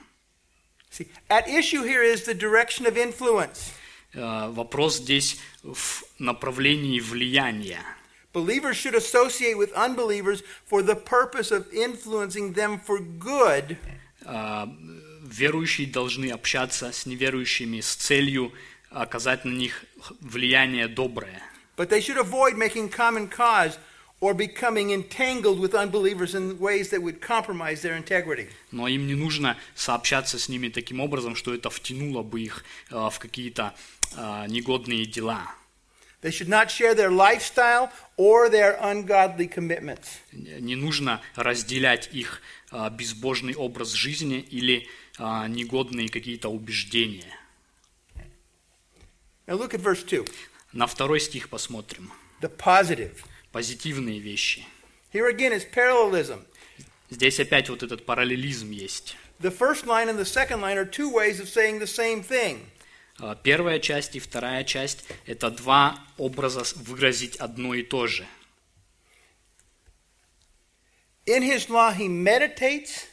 see, 0.90 1.08
at 1.28 1.48
issue 1.48 1.82
here 1.82 2.02
is 2.02 2.24
the 2.24 2.34
direction 2.34 2.86
of 2.86 2.96
influence. 2.96 3.72
Э, 4.14 4.50
Вопрос 4.50 4.96
здесь 4.98 5.38
в 5.62 6.04
направлении 6.18 7.00
влияния. 7.00 7.80
Believers 8.32 8.74
should 8.76 8.94
associate 8.96 9.56
with 9.56 9.72
unbelievers 9.74 10.42
for 10.68 10.82
the 10.82 10.96
purpose 10.96 11.52
of 11.52 11.66
influencing 11.72 12.52
them 12.54 12.80
for 12.84 12.98
good, 13.18 13.76
Э, 14.26 14.66
Верующие 15.26 15.86
должны 15.86 16.30
общаться 16.30 16.92
с 16.92 17.06
неверующими 17.06 17.80
с 17.80 17.94
целью 17.94 18.52
оказать 18.90 19.44
на 19.44 19.50
них 19.50 19.84
влияние 20.20 20.86
доброе. 20.88 21.42
but 21.76 21.88
they 21.88 22.00
should 22.00 22.18
avoid 22.18 22.56
making 22.56 22.88
common 22.88 23.26
cause 23.28 23.76
or 24.24 24.32
becoming 24.32 24.90
entangled 24.90 25.60
with 25.60 25.74
unbelievers 25.74 26.34
in 26.34 26.58
ways 26.58 26.88
that 26.88 27.02
would 27.02 27.20
compromise 27.20 27.82
their 27.82 27.94
integrity. 27.94 28.48
Но 28.72 28.88
им 28.88 29.06
не 29.06 29.14
нужно 29.14 29.58
сообщаться 29.74 30.38
с 30.38 30.48
ними 30.48 30.70
таким 30.70 31.00
образом, 31.00 31.36
что 31.36 31.52
это 31.52 31.68
втянуло 31.68 32.22
бы 32.22 32.40
их 32.40 32.64
э, 32.90 32.94
в 32.94 33.18
какие-то 33.18 33.74
э, 34.16 34.46
негодные 34.48 35.04
дела. 35.04 35.54
They 36.22 36.30
should 36.30 36.48
not 36.48 36.68
share 36.70 36.94
their 36.94 37.10
lifestyle 37.10 37.90
or 38.16 38.48
their 38.48 38.80
ungodly 38.80 39.46
commitments. 39.46 40.08
Не 40.32 40.74
нужно 40.74 41.20
разделять 41.34 42.08
их 42.10 42.40
э, 42.72 42.88
безбожный 42.92 43.54
образ 43.54 43.92
жизни 43.92 44.38
или 44.38 44.88
э, 45.18 45.48
негодные 45.48 46.08
какие-то 46.08 46.48
убеждения. 46.48 47.38
Now 49.46 49.58
look 49.58 49.74
at 49.74 49.82
verse 49.82 50.02
2, 50.02 50.24
На 50.72 50.86
второй 50.86 51.20
стих 51.20 51.50
посмотрим. 51.50 52.10
the 52.40 52.48
positive. 52.48 53.22
Позитивные 53.54 54.18
вещи. 54.18 54.64
Here 55.12 55.28
again 55.28 55.52
is 55.52 55.64
parallelism. 55.72 56.44
Здесь 57.08 57.38
опять 57.38 57.68
вот 57.68 57.84
этот 57.84 58.04
параллелизм 58.04 58.72
есть. 58.72 59.14
The 59.38 59.56
first 59.56 59.86
line 59.86 60.08
and 60.08 60.18
the 60.18 60.24
second 60.24 60.60
line 60.60 60.76
are 60.76 60.84
two 60.84 61.08
ways 61.08 61.38
of 61.38 61.48
saying 61.48 61.78
the 61.78 61.86
same 61.86 62.20
thing. 62.24 62.66
Э, 63.20 63.36
Первая 63.44 63.78
часть 63.78 64.16
и 64.16 64.18
вторая 64.18 64.64
часть– 64.64 65.04
это 65.26 65.52
два 65.52 66.04
образа 66.18 66.64
выразить 66.74 67.36
одно 67.36 67.74
и 67.74 67.84
то 67.84 68.08
же. 68.08 68.26
In 71.26 71.40
his 71.44 71.68
law 71.68 71.94
he 71.96 72.08
meditates, 72.08 73.04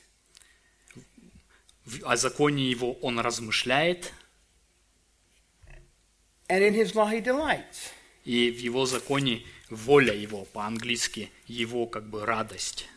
В- 1.85 2.03
О 2.03 2.17
законе 2.17 2.67
его 2.67 2.93
он 2.93 3.19
размышляет, 3.19 4.11
and 6.49 6.63
in 6.67 6.73
his 6.73 6.95
law 6.95 7.07
he 7.11 7.21
delights. 7.21 7.91
и 8.25 8.49
в 8.49 8.57
его 8.57 8.87
законе 8.87 9.43
воля 9.71 10.13
его, 10.13 10.45
по-английски, 10.53 11.31
его 11.47 11.87
как 11.87 12.03
бы 12.07 12.25
радость. 12.25 12.87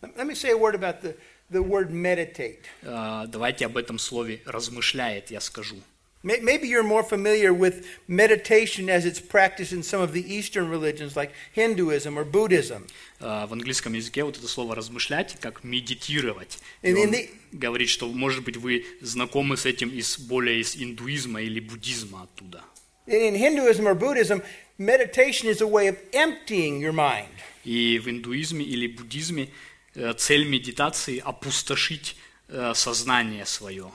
Let 0.00 0.16
let 0.16 0.26
me 0.26 0.34
say 0.34 0.50
a 0.52 0.56
word 0.56 0.74
about 0.74 1.02
the, 1.02 1.16
the 1.50 1.60
word 1.62 1.90
meditate. 1.90 2.60
Э, 2.82 3.26
Давайте 3.26 3.66
об 3.66 3.76
этом 3.76 3.98
слове 3.98 4.40
«размышляет» 4.46 5.30
я 5.30 5.40
скажу. 5.40 5.76
May- 6.24 6.40
Maybe 6.40 6.66
you're 6.68 6.82
more 6.82 7.02
familiar 7.04 7.52
with 7.52 7.84
meditation 8.08 8.88
as 8.88 9.04
it's 9.04 9.20
practiced 9.20 9.72
in 9.72 9.82
some 9.84 10.00
of 10.00 10.12
the 10.12 10.22
Eastern 10.32 10.68
religions 10.68 11.14
like 11.16 11.30
Hinduism 11.54 12.16
or 12.18 12.24
Buddhism. 12.24 12.86
Э, 13.20 13.46
В 13.46 13.52
английском 13.52 13.92
языке 13.94 14.22
вот 14.24 14.36
это 14.38 14.46
слово 14.46 14.76
«размышлять» 14.76 15.36
как 15.40 15.64
«медитировать». 15.64 16.58
И 16.82 16.92
он 16.94 17.12
говорит, 17.52 17.88
что, 17.88 18.08
может 18.08 18.44
быть, 18.44 18.56
вы 18.56 18.84
знакомы 19.00 19.56
с 19.56 19.66
этим 19.66 19.90
из, 19.90 20.16
более 20.18 20.60
из 20.60 20.76
индуизма 20.76 21.42
или 21.42 21.58
буддизма 21.60 22.22
оттуда. 22.22 22.62
In 23.06 23.34
Hinduism 23.34 23.86
or 23.86 23.94
Buddhism, 23.94 24.42
meditation 24.78 25.48
is 25.48 25.60
a 25.60 25.66
way 25.66 25.88
of 25.88 25.96
emptying 26.12 26.80
your 26.80 26.92
mind. 26.92 27.28
И 27.64 27.98
в 27.98 28.08
индуизме 28.08 28.64
или 28.64 28.86
буддизме 28.86 29.50
э, 29.94 30.14
цель 30.14 30.48
медитации– 30.48 31.18
опустошить 31.24 32.16
э, 32.48 32.72
сознание 32.74 33.44
свое. 33.44 33.90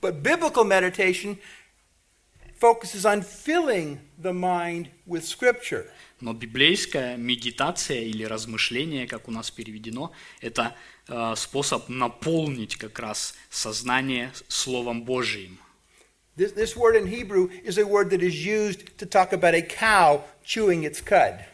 But 0.00 0.22
biblical 0.22 0.64
meditation 0.64 1.36
focuses 2.58 3.04
on 3.04 3.22
filling 3.22 3.98
the 4.18 4.32
mind 4.32 4.88
with 5.06 5.24
Scripture. 5.24 5.86
Но 6.20 6.32
библейская 6.32 7.16
медитация 7.16 8.02
или 8.02 8.24
размышление, 8.24 9.06
как 9.06 9.28
у 9.28 9.30
нас 9.30 9.50
переведено, 9.50 10.12
это 10.40 10.76
э, 11.08 11.34
способ 11.36 11.88
наполнить 11.88 12.76
как 12.76 12.98
раз 12.98 13.34
сознание 13.50 14.32
Словом 14.48 15.02
Божиим. 15.04 15.58
This, 16.36 16.52
this 16.52 16.76
word 16.76 16.96
in 16.96 17.06
Hebrew 17.06 17.50
is 17.64 17.76
a 17.78 17.86
word 17.86 18.10
that 18.10 18.22
is 18.22 18.44
used 18.44 18.96
to 18.98 19.06
talk 19.06 19.32
about 19.32 19.54
a 19.54 19.62
cow 19.62 20.22
chewing 20.44 20.84
its 20.84 21.00
cud. 21.00 21.44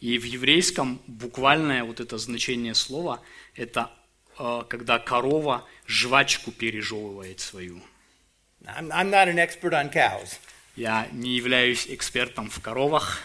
И 0.00 0.18
в 0.18 0.24
еврейском 0.24 1.00
буквальное 1.06 1.84
вот 1.84 2.00
это 2.00 2.16
значение 2.16 2.74
слова– 2.74 3.20
это 3.54 3.90
э, 4.38 4.62
когда 4.68 4.98
корова 4.98 5.66
жвачку 5.86 6.52
пережевывает 6.52 7.40
свою. 7.40 7.82
I'm, 8.64 8.90
I'm 8.92 9.10
not 9.10 9.28
an 9.28 9.38
expert 9.38 9.72
on 9.74 9.90
cows, 9.92 10.38
Я 10.76 11.08
не 11.12 11.36
являюсь 11.36 11.86
экспертом 11.88 12.48
в 12.48 12.60
коровах, 12.60 13.18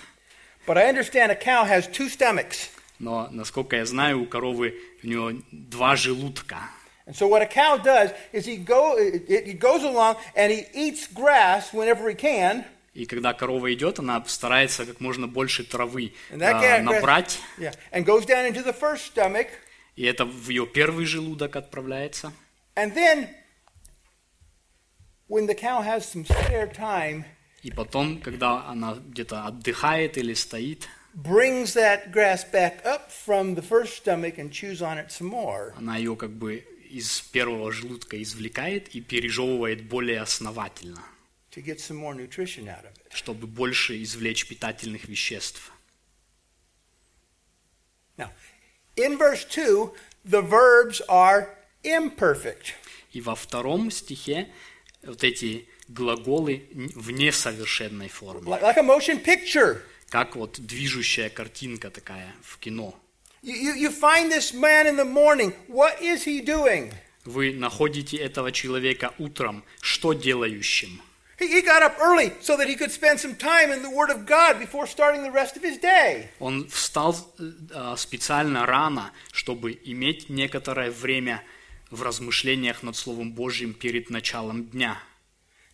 but 0.67 0.77
I 0.77 0.89
understand 0.89 1.31
a 1.31 1.35
cow 1.35 1.63
has 1.65 1.87
two 1.87 2.09
stomachs. 2.09 2.69
но, 2.99 3.29
насколько 3.31 3.75
я 3.77 3.85
знаю, 3.85 4.21
у 4.21 4.25
коровы 4.25 4.73
у 5.03 5.07
нее 5.07 5.41
два 5.51 5.95
желудка. 5.95 6.69
And 7.06 7.16
so 7.16 7.26
what 7.26 7.42
a 7.42 7.46
cow 7.46 7.76
does 7.78 8.11
is 8.33 8.46
he 8.46 8.56
go 8.56 8.96
it, 8.96 9.24
it 9.28 9.59
goes 9.59 9.83
along 9.83 10.16
and 10.37 10.52
he 10.52 10.64
eats 10.74 11.06
grass 11.12 11.72
whenever 11.72 12.09
he 12.09 12.14
can. 12.14 12.64
И 12.94 13.06
когда 13.06 13.33
корова 13.33 13.72
идет, 13.72 13.98
она 14.00 14.22
старается 14.26 14.85
как 14.85 15.00
можно 15.00 15.26
больше 15.28 15.64
травы 15.64 16.12
And 16.30 16.40
that 16.40 16.62
э, 16.62 16.80
gra- 16.80 16.83
набрать, 16.83 17.38
yeah, 17.59 17.72
and 17.92 18.04
goes 18.04 18.26
down 18.26 18.46
into 18.46 18.62
the 18.62 18.72
first 18.72 19.06
stomach, 19.06 19.46
и 19.96 20.04
это 20.04 20.24
в 20.24 20.48
ее 20.48 20.66
первый 20.66 21.04
желудок 21.06 21.56
отправляется. 21.56 22.33
and 22.76 22.94
then 22.94 23.28
when 25.28 25.46
the 25.46 25.54
cow 25.54 25.80
has 25.83 26.04
some 26.04 26.24
spare 26.24 26.66
time, 26.66 27.24
И 27.62 27.70
потом, 27.70 28.20
когда 28.20 28.66
она 28.66 28.94
где-то 28.94 29.44
отдыхает 29.46 30.16
или 30.16 30.33
стоит, 30.35 30.88
brings 31.14 31.74
that 31.74 32.11
grass 32.11 32.42
back 32.44 32.85
up 32.87 33.11
from 33.12 33.54
the 33.54 33.62
first 33.62 33.96
stomach 33.98 34.38
and 34.38 34.50
chews 34.50 34.80
on 34.80 34.96
it 34.98 35.11
some 35.12 35.28
more. 35.28 35.72
Она 35.76 35.96
ее 35.96 36.16
как 36.16 36.30
бы 36.30 36.64
из 36.97 37.21
первого 37.21 37.71
желудка 37.73 38.21
извлекает 38.21 38.95
и 38.95 39.01
пережевывает 39.01 39.84
более 39.84 40.21
основательно, 40.21 41.03
to 41.51 41.62
get 41.63 41.77
some 41.77 41.97
more 41.99 42.15
nutrition 42.15 42.67
out 42.67 42.84
of 42.86 42.93
it. 42.93 43.13
чтобы 43.13 43.47
больше 43.47 44.01
извлечь 44.01 44.47
питательных 44.47 45.05
веществ. 45.10 45.71
Now, 48.17 48.29
in 48.95 49.17
verse 49.17 49.43
2, 49.45 49.93
the 50.23 50.41
verbs 50.41 51.01
are 51.10 51.49
imperfect. 51.84 52.73
И 53.12 53.19
во 53.21 53.36
втором 53.36 53.91
стихе 53.91 54.49
вот 55.03 55.23
эти 55.23 55.67
глаголы 55.88 56.67
в 56.95 57.12
несовершенной 57.12 58.08
форме, 58.10 58.49
Like, 58.49 58.62
like 58.62 58.77
a 58.77 58.84
motion 58.84 59.21
picture. 59.23 59.81
как 60.10 60.36
вот 60.36 60.60
движущая 60.60 61.29
картинка 61.29 61.89
такая 61.89 62.34
в 62.41 62.58
кино. 62.58 62.97
You, 63.45 63.53
you, 63.53 63.73
you 63.73 63.91
find 63.91 64.31
this 64.31 64.55
man 64.55 64.88
in 64.88 64.95
the 64.95 65.05
morning. 65.05 65.53
What 65.67 66.01
is 66.01 66.23
he 66.23 66.41
doing? 66.41 66.91
Вы 67.25 67.53
находите 67.53 68.17
этого 68.17 68.51
человека 68.51 69.13
утром, 69.19 69.63
что 69.81 70.13
делающим? 70.13 70.99
He, 71.38 71.62
got 71.62 71.84
up 71.84 71.99
early 71.99 72.31
so 72.41 72.58
that 72.58 72.67
he 72.67 72.75
could 72.75 72.91
spend 72.91 73.19
some 73.19 73.36
time 73.36 73.71
in 73.71 73.84
the 73.84 73.89
Word 73.89 74.10
of 74.10 74.25
God 74.25 74.58
before 74.58 74.88
starting 74.88 75.21
the 75.21 75.31
rest 75.31 75.55
of 75.55 75.62
his 75.63 75.77
day. 75.77 76.29
Он 76.39 76.67
встал 76.69 77.15
э, 77.38 77.95
специально 77.97 78.65
рано, 78.65 79.12
чтобы 79.31 79.79
иметь 79.84 80.27
некоторое 80.29 80.89
время 80.89 81.43
в 81.91 82.01
размышлениях 82.01 82.81
над 82.81 82.95
Словом 82.95 83.34
Божьим 83.34 83.75
перед 83.75 84.10
началом 84.10 84.65
дня. 84.65 84.97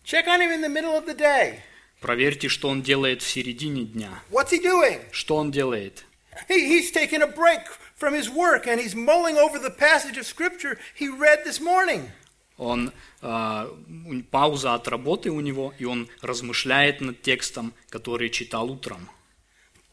Check 0.04 0.28
on 0.28 0.42
him 0.42 0.52
in 0.52 0.62
the 0.62 0.68
middle 0.68 0.98
of 0.98 1.06
the 1.06 1.16
day. 1.16 1.60
Проверьте, 2.02 2.50
что 2.50 2.68
он 2.68 2.82
делает 2.82 3.22
в 3.22 3.30
середине 3.30 3.86
дня. 3.86 4.22
What's 4.30 4.52
he 4.52 4.62
doing? 4.62 5.00
Что 5.12 5.38
он 5.38 5.52
делает? 5.52 6.04
He, 6.49 6.69
he's 6.69 6.91
taking 6.91 7.23
a 7.23 7.27
break 7.27 7.63
from 7.97 8.13
his 8.15 8.29
work 8.29 8.67
and 8.67 8.79
he's 8.81 8.95
mulling 8.95 9.39
over 9.39 9.59
the 9.59 9.71
passage 9.71 10.19
of 10.19 10.27
Scripture 10.27 10.79
he 10.95 11.09
read 11.09 11.45
this 11.45 11.61
morning. 11.61 12.11
Он 12.59 12.93
э, 13.23 13.69
у- 14.07 14.23
пауза 14.31 14.75
от 14.75 14.87
работы 14.89 15.31
у 15.31 15.41
него, 15.41 15.75
и 15.79 15.85
он 15.85 16.09
размышляет 16.23 17.01
над 17.01 17.21
текстом, 17.23 17.75
который 17.91 18.31
читал 18.31 18.71
утром. 18.71 19.09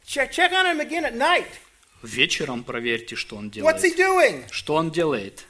Check, 0.06 0.32
check 0.32 0.52
on 0.52 0.66
him 0.66 0.80
again 0.82 1.06
at 1.06 1.16
night. 1.16 1.48
Вечером 2.02 2.63
проверьте, 2.66 3.16
что 3.16 3.38
он 3.38 3.50
What's 3.50 3.82
he 3.84 3.96
делает. 3.96 3.98
doing? 3.98 4.52
Что 4.52 4.76
он 4.76 4.92
делает? 4.92 5.46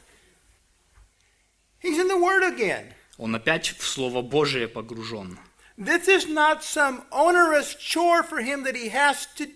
He's 1.81 1.97
in 1.99 2.07
the 2.07 2.17
Word 2.19 2.43
again. 2.43 2.93
Он 3.17 3.35
опять 3.35 3.67
в 3.77 3.85
Слово 3.85 4.21
Божие 4.21 4.67
погружен. 4.67 5.37
This 5.77 6.07
is 6.07 6.27
not 6.27 6.63
some 6.63 7.03
onerous 7.11 7.75
chore 7.75 8.21
for 8.23 8.41
him 8.41 8.63
that 8.63 8.75
he 8.75 8.89
has 8.89 9.27
to 9.37 9.47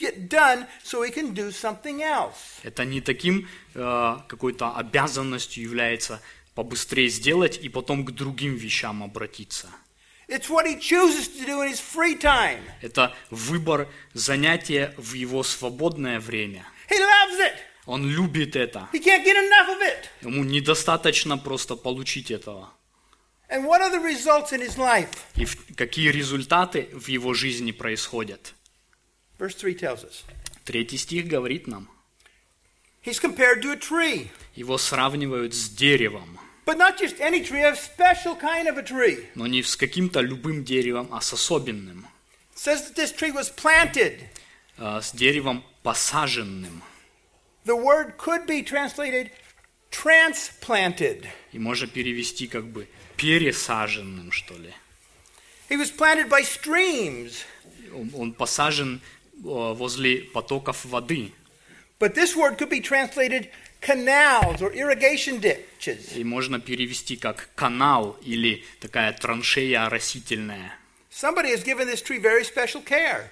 get 0.00 0.28
done 0.28 0.66
so 0.82 1.02
he 1.02 1.12
can 1.12 1.34
do 1.34 1.50
something 1.50 2.02
else. 2.02 2.60
Это 2.62 2.84
не 2.84 3.00
таким 3.00 3.48
э, 3.74 4.16
какой-то 4.28 4.74
обязанностью 4.76 5.62
является 5.62 6.20
побыстрее 6.54 7.08
сделать 7.08 7.58
и 7.62 7.68
потом 7.68 8.04
к 8.04 8.10
другим 8.12 8.56
вещам 8.56 9.02
обратиться. 9.02 9.68
It's 10.28 10.48
what 10.48 10.64
he 10.64 10.78
chooses 10.78 11.28
to 11.28 11.44
do 11.44 11.62
in 11.62 11.72
his 11.72 11.80
free 11.80 12.16
time. 12.16 12.62
Это 12.82 13.14
выбор 13.30 13.88
занятия 14.14 14.94
в 14.96 15.14
его 15.14 15.42
свободное 15.42 16.20
время. 16.20 16.64
He 16.88 16.98
loves 16.98 17.38
it. 17.40 17.54
Он 17.86 18.08
любит 18.08 18.54
это. 18.54 18.88
He 18.92 19.02
can't 19.02 19.24
get 19.24 19.36
enough 19.36 19.68
of 19.68 19.82
it. 19.82 20.06
Ему 20.22 20.44
недостаточно 20.44 21.36
просто 21.36 21.74
получить 21.74 22.30
этого. 22.30 22.70
And 23.48 23.64
what 23.64 23.80
are 23.80 23.90
the 23.90 24.00
results 24.00 24.52
in 24.52 24.60
his 24.60 24.76
life? 24.76 25.08
И 25.34 25.46
какие 25.74 26.10
результаты 26.10 26.88
в 26.92 27.08
его 27.08 27.34
жизни 27.34 27.72
происходят. 27.72 28.54
Verse 29.40 29.54
3 29.54 29.74
tells 29.74 30.04
us. 30.04 30.22
Третий 30.66 30.98
стих 30.98 31.26
говорит 31.26 31.66
нам. 31.66 31.88
He's 33.02 33.18
compared 33.18 33.62
to 33.62 33.72
a 33.72 33.76
tree, 33.76 34.28
Его 34.54 34.76
сравнивают 34.76 35.54
с 35.54 35.70
деревом. 35.70 36.38
but 36.66 36.76
not 36.76 36.98
just 36.98 37.18
any 37.20 37.40
tree, 37.42 37.62
a 37.62 37.74
special 37.74 38.36
kind 38.36 38.68
of 38.68 38.76
a 38.76 38.82
tree. 38.82 39.26
Но 39.34 39.46
не 39.46 39.62
с 39.62 39.74
каким-то 39.76 40.20
любым 40.20 40.62
деревом, 40.62 41.08
а 41.10 41.22
с 41.22 41.32
особенным. 41.32 42.06
It 42.54 42.58
says 42.58 42.82
that 42.86 42.94
this 42.96 43.12
tree 43.12 43.32
was 43.32 43.48
planted. 43.50 44.20
э, 44.76 45.00
С 45.00 45.12
деревом 45.12 45.64
посаженным. 45.82 46.82
The 47.64 47.74
word 47.74 48.18
could 48.18 48.46
be 48.46 48.62
translated 48.62 49.30
transplanted. 49.90 51.26
И 51.52 51.58
можно 51.58 51.86
перевести 51.86 52.46
как 52.46 52.66
бы 52.66 52.86
пересаженным, 53.16 54.32
что 54.32 54.54
ли. 54.58 54.74
He 55.70 55.76
was 55.78 55.90
planted 55.90 56.28
by 56.28 56.42
streams. 56.42 57.44
Он, 57.94 58.10
он 58.14 58.32
посажен 58.34 59.00
э, 59.00 59.19
возле 59.40 60.22
потоков 60.32 60.84
воды. 60.84 61.32
But 61.98 62.14
this 62.14 62.34
word 62.34 62.56
could 62.56 62.70
be 62.70 62.80
translated 62.80 63.50
canals 63.80 64.62
or 64.62 64.72
irrigation 64.72 65.40
ditches. 65.40 66.16
И 66.16 66.24
можно 66.24 66.60
перевести 66.60 67.16
как 67.16 67.50
канал 67.54 68.18
или 68.22 68.64
такая 68.80 69.12
траншея 69.12 69.88
растительная. 69.88 70.74
Somebody 71.10 71.50
has 71.50 71.62
given 71.62 71.86
this 71.86 72.00
tree 72.02 72.18
very 72.18 72.44
special 72.44 72.82
care. 72.84 73.30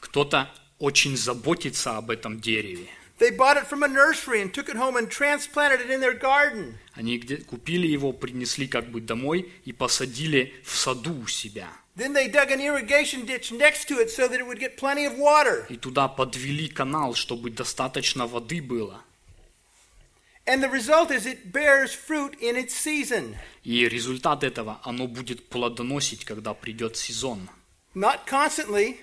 Кто-то 0.00 0.50
очень 0.78 1.16
заботится 1.16 1.96
об 1.96 2.10
этом 2.10 2.40
дереве. 2.40 2.88
They 3.18 3.30
bought 3.30 3.58
it 3.58 3.66
from 3.68 3.82
a 3.82 3.88
nursery 3.88 4.40
and 4.40 4.50
took 4.52 4.70
it 4.70 4.76
home 4.76 4.96
and 4.96 5.10
transplanted 5.10 5.82
it 5.82 5.90
in 5.90 6.00
their 6.00 6.14
garden. 6.18 6.78
Они 6.94 7.18
купили 7.18 7.86
его, 7.86 8.12
принесли 8.12 8.66
как 8.66 8.90
бы 8.90 9.02
домой 9.02 9.52
и 9.66 9.72
посадили 9.72 10.54
в 10.64 10.74
саду 10.74 11.14
у 11.20 11.26
себя. 11.26 11.68
Then 12.00 12.14
they 12.14 12.28
dug 12.28 12.50
an 12.50 12.62
irrigation 12.62 13.26
ditch 13.26 13.52
next 13.52 13.86
to 13.88 13.98
it 14.00 14.08
so 14.10 14.26
that 14.26 14.40
it 14.40 14.46
would 14.46 14.58
get 14.58 14.78
plenty 14.78 15.04
of 15.04 15.18
water. 15.18 15.66
И 15.68 15.76
туда 15.76 16.08
подвели 16.08 16.66
канал, 16.68 17.14
чтобы 17.14 17.50
достаточно 17.50 18.26
воды 18.26 18.62
было. 18.62 19.02
And 20.46 20.62
the 20.62 20.70
result 20.70 21.10
is 21.10 21.26
it 21.26 21.52
bears 21.52 21.92
fruit 21.92 22.34
in 22.40 22.56
its 22.56 22.72
season. 22.74 23.36
И 23.64 23.86
результат 23.86 24.42
этого, 24.44 24.80
оно 24.82 25.06
будет 25.08 25.46
плодоносить, 25.50 26.24
когда 26.24 26.54
придет 26.54 26.96
сезон. 26.96 27.50
Not 27.94 28.20
constantly 28.26 28.96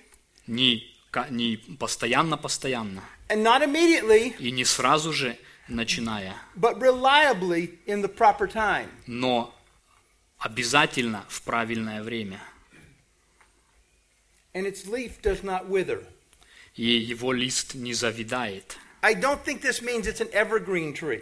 Не, 0.47 0.83
не 1.29 1.57
постоянно-постоянно. 1.77 3.03
and 3.29 3.43
not 3.43 3.61
immediately, 3.61 4.35
И 4.39 4.49
не 4.49 4.65
сразу 4.65 5.13
же 5.13 5.37
начиная, 5.67 6.35
but 6.55 6.79
reliably 6.79 7.77
in 7.85 8.01
the 8.01 8.11
proper 8.11 8.51
time. 8.51 8.89
но 9.05 9.53
обязательно 10.39 11.23
в 11.29 11.43
правильное 11.43 12.01
время. 12.01 12.41
And 14.57 14.65
its 14.65 14.87
leaf 14.87 15.21
does 15.21 15.43
not 15.43 15.69
wither. 15.69 16.03
И 16.75 16.83
его 16.85 17.31
лист 17.31 17.75
не 17.75 17.93
завидает. 17.93 18.77
I 19.03 19.13
don't 19.13 19.43
think 19.45 19.61
this 19.61 19.83
means 19.83 20.07
it's 20.07 20.19
an 20.19 20.29
evergreen 20.33 20.93
tree. 20.93 21.21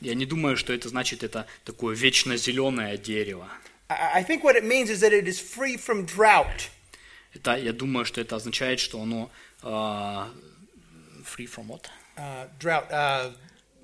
Я 0.00 0.14
не 0.14 0.24
думаю, 0.24 0.56
что 0.56 0.72
это 0.72 0.88
значит, 0.88 1.22
это 1.22 1.46
такое 1.64 1.94
вечно 1.94 2.34
зеленое 2.38 2.96
дерево. 2.96 3.46
I 3.90 4.24
think 4.24 4.42
what 4.42 4.56
it 4.56 4.64
means 4.64 4.88
is 4.88 5.00
that 5.02 5.12
it 5.12 5.28
is 5.28 5.38
free 5.38 5.76
from 5.76 6.06
drought. 6.06 6.70
Это, 7.34 7.56
я 7.58 7.74
думаю, 7.74 8.06
что 8.06 8.22
это 8.22 8.36
означает, 8.36 8.80
что 8.80 9.02
оно 9.02 9.30
а, 9.62 10.30
free 11.24 11.46
from 11.46 11.66
what? 11.66 11.90
Uh, 12.16 12.48
drought, 12.58 12.90
uh, 12.90 13.32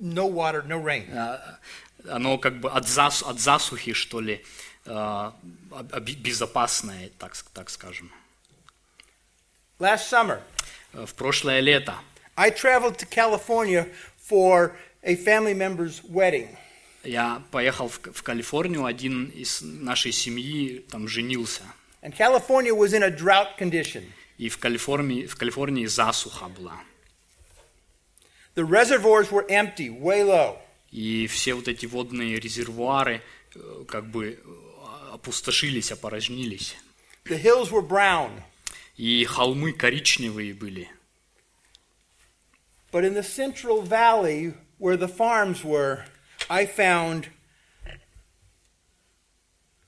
no 0.01 0.27
water, 0.27 0.63
no 0.67 0.79
rain. 0.83 1.11
А, 1.13 1.59
оно 2.09 2.39
как 2.39 2.59
бы 2.61 2.71
от, 2.71 2.85
зас- 2.87 3.23
от 3.23 3.39
засухи, 3.39 3.93
что 3.93 4.21
ли, 4.21 4.43
оби- 4.87 6.15
безопасное, 6.15 7.11
так, 7.19 7.37
так 7.53 7.69
скажем. 7.69 8.11
Last 9.79 10.09
summer, 10.11 10.41
Э, 10.93 11.07
В 11.07 11.15
прошлое 11.15 11.61
лето 11.61 11.95
I 12.37 12.51
traveled 12.51 12.97
to 12.99 13.07
California 13.07 13.87
for 14.29 14.73
a 15.03 15.15
family 15.17 15.55
member's 15.55 16.03
wedding. 16.09 16.49
я 17.05 17.43
поехал 17.51 17.89
в, 17.89 17.99
в 18.13 18.23
Калифорнию, 18.23 18.85
один 18.85 19.27
из 19.27 19.61
нашей 19.63 20.13
семьи 20.13 20.85
там 20.91 21.09
женился. 21.09 21.63
And 22.03 22.17
California 22.17 22.75
was 22.75 22.93
in 22.93 23.03
a 23.03 23.11
drought 23.11 23.57
condition. 23.59 24.05
И 24.37 24.49
в 24.49 24.59
Калифорнии, 24.59 25.27
в 25.27 25.37
Калифорнии 25.37 25.87
засуха 25.87 26.49
была. 26.49 26.79
The 28.55 28.65
reservoirs 28.65 29.31
were 29.31 29.47
empty, 29.49 29.89
way 29.89 30.23
low. 30.25 30.59
И 30.91 31.27
все 31.27 31.55
вот 31.55 31.69
эти 31.69 31.87
водные 31.87 32.41
резервуары 32.41 33.21
э, 33.55 33.85
как 33.87 34.07
бы 34.11 34.41
э, 34.43 35.15
опустошились, 35.15 35.93
опорожнились. 35.93 36.77
The 37.27 37.41
hills 37.41 37.71
were 37.71 37.83
brown. 37.87 38.31
И 38.99 39.25
холмы 39.25 39.73
коричневые 39.73 40.53
были. 40.53 40.91
But 42.91 43.05
in 43.05 43.15
the 43.15 43.23
central 43.23 43.81
valley 43.83 44.55
where 44.79 44.97
the 44.97 45.09
farms 45.09 45.65
were, 45.65 46.05
I 46.51 46.67
found 46.67 47.29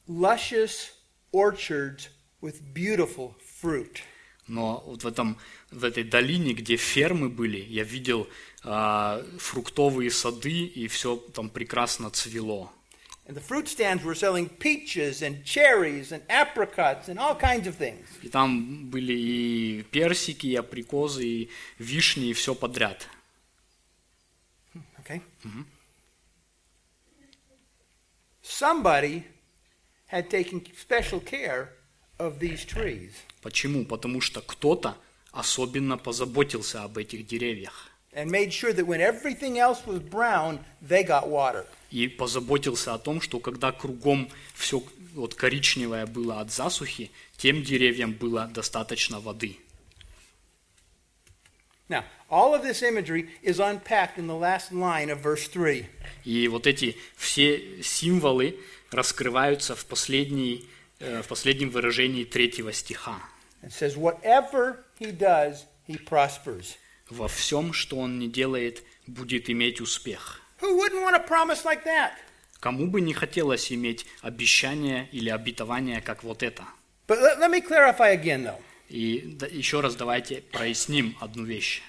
luscious 0.07 0.93
orchards 1.33 2.09
with 2.41 2.73
beautiful 2.73 3.35
fruit. 3.41 4.01
Но 4.47 4.83
вот 4.87 5.05
в, 5.05 5.07
этом, 5.07 5.39
в 5.71 5.85
этой 5.85 6.05
долине, 6.05 6.55
где 6.55 6.77
фермы 6.77 7.29
были, 7.29 7.59
я 7.59 7.85
видел 7.85 8.29
а, 8.65 9.25
фруктовые 9.39 10.11
сады, 10.11 10.65
и 10.65 10.89
все 10.89 11.17
там 11.17 11.51
прекрасно 11.51 12.11
цвело. 12.11 12.73
And 13.30 13.36
the 13.36 13.42
fruit 13.42 13.68
stands 13.68 14.04
were 14.04 14.14
selling 14.14 14.50
peaches 14.50 15.24
and 15.24 15.44
cherries 15.44 16.12
and 16.12 16.22
apricots 16.30 17.10
and 17.10 17.18
all 17.18 17.36
kinds 17.36 17.68
of 17.68 17.76
things. 17.76 18.08
И 18.22 18.30
там 18.30 18.88
были 18.90 19.14
и 19.14 19.84
персики, 19.92 20.48
и 20.48 20.56
априкозы, 20.56 21.26
и 21.26 21.50
вишни, 21.80 22.30
и 22.30 22.34
все 22.34 22.54
подряд. 22.54 23.08
Okay? 25.00 25.22
Somebody 28.44 29.24
had 30.08 30.30
taken 30.30 30.64
special 30.78 31.20
care 31.20 31.74
of 32.20 32.40
these 32.40 32.64
trees. 32.64 33.14
Почему? 33.42 33.86
Потому 33.86 34.22
что 34.22 34.42
кто-то 34.42 34.98
особенно 35.32 35.98
позаботился 35.98 36.84
об 36.84 37.00
этих 37.00 37.26
деревьях. 37.26 37.92
and 38.16 38.32
made 38.32 38.54
sure 38.54 38.72
that 38.72 38.88
when 38.88 39.02
everything 39.02 39.60
else 39.60 39.86
was 39.86 40.00
brown, 40.00 40.64
they 40.82 41.04
got 41.04 41.28
water. 41.28 41.66
И 41.91 42.07
позаботился 42.09 42.95
о 42.95 42.99
том, 42.99 43.21
что 43.21 43.41
когда 43.41 43.73
кругом 43.73 44.29
все 44.55 44.83
вот 45.15 45.35
коричневое 45.35 46.07
было 46.07 46.41
от 46.41 46.53
засухи, 46.53 47.11
тем 47.37 47.63
деревьям 47.63 48.13
было 48.13 48.47
достаточно 48.47 49.21
воды. 49.21 49.59
Now, 51.89 52.05
all 52.31 52.55
of 52.55 52.63
this 52.63 52.83
imagery 52.83 53.29
is 53.43 53.59
unpacked 53.59 54.17
in 54.17 54.29
the 54.29 54.37
last 54.37 54.71
line 54.71 55.11
of 55.11 55.21
verse 55.21 55.49
3. 55.49 55.87
И 56.25 56.47
вот 56.47 56.69
эти 56.69 56.97
все 57.17 57.83
символы 57.83 58.61
раскрываются 58.93 59.75
в, 59.75 59.85
последней, 59.87 60.69
э, 61.01 61.23
в 61.23 61.27
последнем 61.27 61.71
выражении 61.71 62.25
третьего 62.25 62.73
стиха. 62.73 63.21
It 63.63 63.73
says, 63.73 63.97
Whatever 63.97 64.85
he 65.01 65.11
does, 65.11 65.65
he 65.89 65.99
prospers. 65.99 66.77
Во 67.09 67.27
всем, 67.27 67.73
что 67.73 67.97
он 67.99 68.21
не 68.21 68.29
делает, 68.29 68.85
будет 69.09 69.51
иметь 69.51 69.81
успех. 69.81 70.40
Who 70.61 70.77
wouldn't 70.79 71.03
want 71.03 71.17
a 71.17 71.21
promise 71.21 71.65
like 71.65 71.85
that? 71.85 72.13
Кому 72.61 72.87
бы 72.91 73.01
не 73.01 73.15
хотелось 73.15 73.73
иметь 73.73 74.05
обещание 74.23 75.09
или 75.13 75.31
обетование, 75.31 76.01
как 76.03 76.23
вот 76.23 76.43
это? 76.43 76.65
But 77.07 77.21
let, 77.21 77.39
let 77.39 77.51
me 77.51 77.61
clarify 77.61 78.11
again, 78.13 78.45
though. 78.45 78.61
И 78.89 79.37
да- 79.39 79.47
еще 79.47 79.81
раз 79.81 79.95
давайте 79.97 80.43
проясним 80.43 81.17
одну 81.21 81.45
вещь. 81.45 81.81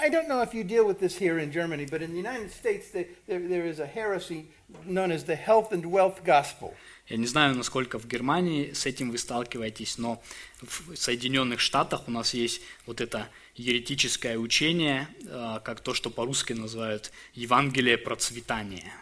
I 0.00 0.08
don't 0.08 0.28
know 0.28 0.42
if 0.42 0.54
you 0.54 0.62
deal 0.62 0.86
with 0.86 1.00
this 1.00 1.16
here 1.18 1.38
in 1.38 1.50
Germany, 1.50 1.84
but 1.84 2.02
in 2.02 2.12
the 2.12 2.16
United 2.18 2.52
States, 2.52 2.90
there, 2.90 3.06
there 3.26 3.66
is 3.66 3.80
a 3.80 3.86
heresy 3.86 4.46
known 4.86 5.10
as 5.10 5.24
the 5.24 5.34
health 5.34 5.72
and 5.72 5.84
wealth 5.86 6.22
gospel. 6.24 6.74
Я 7.10 7.16
не 7.16 7.26
знаю, 7.26 7.56
насколько 7.56 7.98
в 7.98 8.06
Германии 8.06 8.72
с 8.72 8.86
этим 8.86 9.10
вы 9.10 9.18
сталкиваетесь, 9.18 9.98
но 9.98 10.22
в 10.62 10.94
Соединенных 10.96 11.58
Штатах 11.58 12.06
у 12.06 12.12
нас 12.12 12.34
есть 12.34 12.62
вот 12.86 13.00
это 13.00 13.28
еретическое 13.56 14.38
учение, 14.38 15.08
э, 15.26 15.58
как 15.64 15.80
то, 15.80 15.92
что 15.92 16.08
по-русски 16.10 16.52
называют 16.52 17.10
Евангелие 17.34 17.98
процветания. 17.98 18.92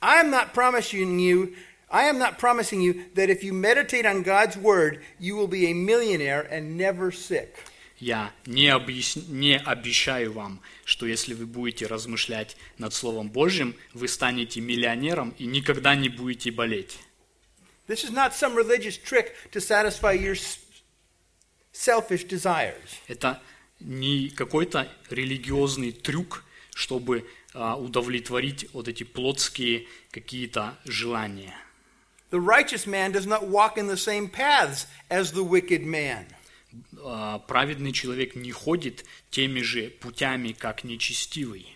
I 0.00 0.20
am 0.20 0.30
not 0.32 0.52
promising 0.52 1.16
you, 1.20 1.54
I 1.88 2.10
am 2.10 2.18
not 2.18 2.40
promising 2.40 2.82
you 2.82 3.04
that 3.14 3.30
if 3.30 3.44
you 3.44 3.52
meditate 3.52 4.04
on 4.04 4.24
God's 4.24 4.56
word, 4.56 5.00
you 5.20 5.36
will 5.36 5.46
be 5.48 5.66
a 5.70 5.74
millionaire 5.74 6.42
and 6.50 6.76
never 6.76 7.12
sick. 7.12 7.50
Я 8.00 8.32
не, 8.46 8.66
объяс- 8.66 9.24
не 9.28 9.56
обещаю 9.58 10.32
вам, 10.32 10.60
что 10.86 11.04
если 11.04 11.34
вы 11.34 11.46
будете 11.46 11.86
размышлять 11.86 12.56
над 12.78 12.94
Словом 12.94 13.28
Божьим, 13.28 13.74
вы 13.92 14.06
станете 14.06 14.60
миллионером 14.60 15.34
и 15.36 15.44
никогда 15.44 15.96
не 15.96 16.08
будете 16.08 16.52
болеть. 16.52 17.00
This 17.88 18.04
is 18.04 18.12
not 18.12 18.32
some 18.32 18.54
religious 18.54 18.96
trick 18.96 19.32
to 19.52 19.60
satisfy 19.60 20.14
your 20.14 20.32
s- 20.34 20.60
selfish 21.72 22.24
desires. 22.28 23.00
Это 23.08 23.42
не 23.80 24.30
какой-то 24.30 24.88
религиозный 25.10 25.90
трюк, 25.90 26.44
чтобы 26.72 27.28
а, 27.52 27.76
удовлетворить 27.76 28.68
вот 28.72 28.86
эти 28.86 29.02
плотские 29.02 29.88
какие-то 30.12 30.78
желания. 30.84 31.54
The 32.30 32.38
righteous 32.38 32.86
man 32.86 33.12
does 33.12 33.26
not 33.26 33.48
walk 33.48 33.76
in 33.76 33.88
the 33.88 33.96
same 33.96 34.28
paths 34.28 34.86
as 35.10 35.32
the 35.32 35.42
wicked 35.44 35.82
man. 35.82 36.26
А, 37.04 37.38
Праведный 37.40 37.92
человек 37.92 38.34
не 38.34 38.52
ходит 38.52 39.04
теми 39.30 39.60
же 39.62 39.90
путями, 39.90 40.52
как 40.52 40.84
нечестивый. 40.84 41.66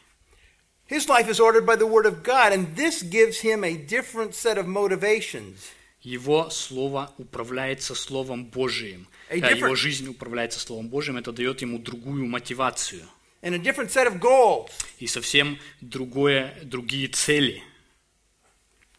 His 0.88 1.06
life 1.08 1.28
is 1.28 1.38
ordered 1.38 1.64
by 1.64 1.76
the 1.76 1.86
word 1.86 2.04
of 2.06 2.22
God, 2.24 2.52
and 2.52 2.74
this 2.74 3.02
gives 3.02 3.40
him 3.40 3.62
a 3.62 3.74
different 3.76 4.34
set 4.34 4.58
of 4.58 4.66
motivations. 4.66 5.56
Его 6.02 6.48
слово 6.50 7.12
управляется 7.18 7.94
Словом 7.94 8.46
Божиим. 8.46 9.06
А 9.28 9.36
Его 9.36 9.46
different- 9.48 9.76
жизнь 9.76 10.08
управляется 10.08 10.58
Словом 10.58 10.88
Божиим, 10.88 11.16
это 11.18 11.30
дает 11.30 11.60
ему 11.60 11.78
другую 11.78 12.26
мотивацию 12.26 13.06
and 13.42 13.54
a 13.54 13.58
different 13.58 13.90
set 13.90 14.06
of 14.06 14.18
goals. 14.18 14.70
и 14.98 15.06
совсем 15.06 15.58
другое, 15.80 16.58
другие 16.64 17.06
цели. 17.08 17.62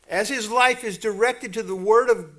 As 0.09 0.29
his 0.29 0.49
life 0.49 0.83
is 0.83 0.97
directed 0.97 1.53
to 1.53 1.63
the 1.63 1.75
word 1.75 2.09
of 2.09 2.29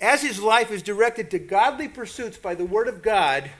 as 0.00 0.22
his 0.22 0.38
life 0.40 0.70
is 0.70 0.82
directed 0.82 1.30
to 1.30 1.38
godly 1.38 1.88
pursuits 1.88 2.36
by 2.40 2.54
the 2.54 2.66
word 2.66 2.88
of 2.88 3.02
God, 3.02 3.50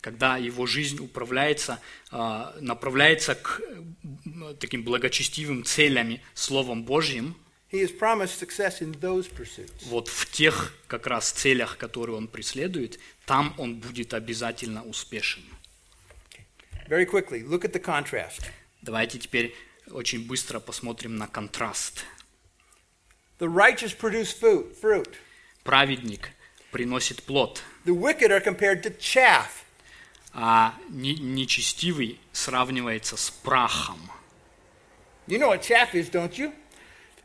Когда 0.00 0.36
его 0.36 0.64
жизнь 0.66 1.00
управляется, 1.00 1.80
а, 2.12 2.54
направляется 2.60 3.34
к 3.34 3.60
м, 4.24 4.56
таким 4.60 4.84
благочестивым 4.84 5.64
целям 5.64 6.20
Словом 6.34 6.84
Божьим, 6.84 7.34
he 7.70 7.80
is 7.82 7.90
promised 7.90 8.38
success 8.40 8.80
in 8.80 8.92
those 9.00 9.28
pursuits. 9.28 9.84
вот 9.86 10.08
в 10.08 10.30
тех 10.30 10.72
как 10.86 11.06
раз 11.08 11.30
целях, 11.32 11.76
которые 11.78 12.16
он 12.16 12.28
преследует, 12.28 12.98
там 13.26 13.54
он 13.58 13.74
будет 13.80 14.14
обязательно 14.14 14.84
успешен. 14.84 15.42
Very 16.88 17.04
quickly, 17.04 17.42
look 17.42 17.64
at 17.64 17.72
the 17.72 17.80
contrast. 17.82 18.42
Давайте 18.82 19.18
теперь 19.18 19.54
очень 19.90 20.26
быстро 20.26 20.60
посмотрим 20.60 21.16
на 21.16 21.26
контраст. 21.26 22.04
The 23.40 23.48
righteous 23.48 23.92
produce 23.96 24.32
food, 24.32 24.74
fruit. 24.80 25.14
Праведник 25.68 26.30
приносит 26.70 27.22
плод, 27.24 27.62
The 27.84 27.94
wicked 27.94 28.30
are 28.30 28.40
compared 28.42 28.82
to 28.84 28.98
chaff. 28.98 29.48
а 30.32 30.74
не- 30.88 31.18
нечестивый 31.18 32.18
сравнивается 32.32 33.18
с 33.18 33.30
прахом. 33.30 34.00
You 35.26 35.38
know 35.38 35.50
what 35.50 35.60
chaff 35.60 35.92
is, 35.92 36.08
don't 36.10 36.38
you? 36.38 36.54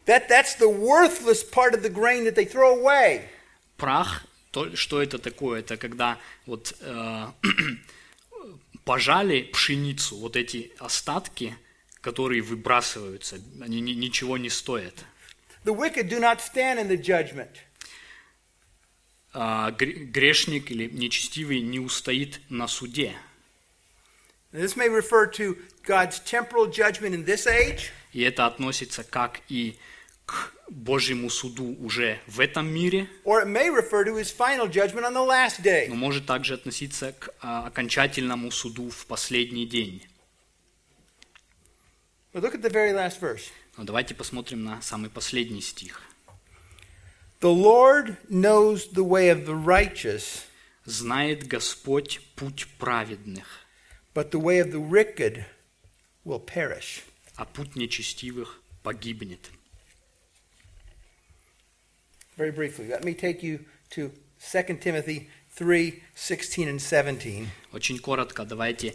That, 0.07 0.27
that's 0.27 0.55
the 0.59 0.67
worthless 0.67 1.41
part 1.41 1.73
of 1.73 1.83
the 1.83 1.89
grain 1.89 2.25
that 2.25 2.35
they 2.35 2.43
throw 2.43 2.77
away. 2.77 3.29
Прах, 3.77 4.25
то, 4.51 4.75
что 4.75 5.01
это 5.01 5.19
такое? 5.19 5.61
Это 5.61 5.77
когда 5.77 6.17
вот 6.45 6.75
э, 6.81 7.27
пожали 8.83 9.43
пшеницу, 9.43 10.17
вот 10.17 10.35
эти 10.35 10.73
остатки, 10.79 11.55
которые 12.01 12.41
выбрасываются, 12.41 13.37
они 13.61 13.79
ни- 13.79 13.93
ничего 13.93 14.37
не 14.37 14.49
стоят. 14.49 15.05
The 15.63 15.73
wicked 15.73 16.09
do 16.09 16.19
not 16.19 16.41
stand 16.41 16.77
in 16.77 16.89
the 16.89 16.97
judgment. 17.01 17.47
А 19.33 19.71
гре- 19.71 20.05
грешник 20.05 20.69
или 20.71 20.87
нечестивый 20.87 21.61
не 21.61 21.79
устоит 21.79 22.39
на 22.49 22.67
суде. 22.67 23.15
This 24.51 24.75
may 24.75 24.87
refer 24.89 25.25
to 25.33 25.57
God's 25.83 26.19
temporal 26.23 26.67
judgment 26.69 27.15
in 27.15 27.25
this 27.25 27.47
age, 27.47 27.89
И 28.13 28.21
это 28.21 28.45
относится 28.45 29.03
как 29.03 29.41
и 29.49 29.75
к 30.27 30.53
Божьему 30.69 31.29
суду 31.31 31.75
уже 31.79 32.19
в 32.27 32.39
этом 32.39 32.67
мире, 32.71 33.09
or 33.25 33.41
it 33.43 33.47
may 33.47 33.69
refer 33.71 34.05
to 34.05 34.15
his 34.15 34.29
final 34.31 34.67
judgment 34.71 35.03
on 35.03 35.13
the 35.13 35.25
last 35.27 35.61
day. 35.63 35.87
но 35.89 35.95
может 35.95 36.25
также 36.27 36.53
относиться 36.53 37.13
к 37.13 37.33
а, 37.41 37.65
окончательному 37.67 38.51
суду 38.51 38.89
в 38.91 39.05
последний 39.07 39.65
день. 39.65 40.03
But 42.33 42.43
look 42.43 42.53
at 42.55 42.61
the 42.61 42.71
very 42.71 42.93
last 42.93 43.19
verse. 43.19 43.49
Но 43.77 43.83
давайте 43.83 44.13
посмотрим 44.13 44.63
на 44.63 44.81
самый 44.83 45.09
последний 45.09 45.61
стих. 45.61 46.01
The 47.42 47.50
Lord 47.50 48.16
knows 48.28 48.88
the 48.88 49.04
way 49.04 49.28
of 49.30 49.46
the 49.46 49.54
righteous, 49.54 50.44
«Знает 50.86 51.46
Господь 51.46 52.20
путь 52.34 52.66
праведных, 52.78 53.44
but 54.14 54.30
the 54.30 54.40
way 54.40 54.58
of 54.58 54.70
the 54.72 54.80
wicked 54.80 55.44
will 56.24 56.40
perish. 56.40 57.04
а 57.36 57.44
путь 57.44 57.76
нечестивых 57.76 58.60
погибнет». 58.82 59.50
Very 62.36 62.50
briefly, 62.50 62.88
let 62.88 63.04
me 63.04 63.14
take 63.14 63.42
you 63.42 63.64
to 63.90 64.12
2 64.40 64.78
Timothy 64.78 65.28
3 65.54 66.02
16 66.14 66.68
and 66.68 66.80
17. 66.80 67.48
Очень 67.72 67.98
коротко 67.98 68.44
давайте 68.44 68.94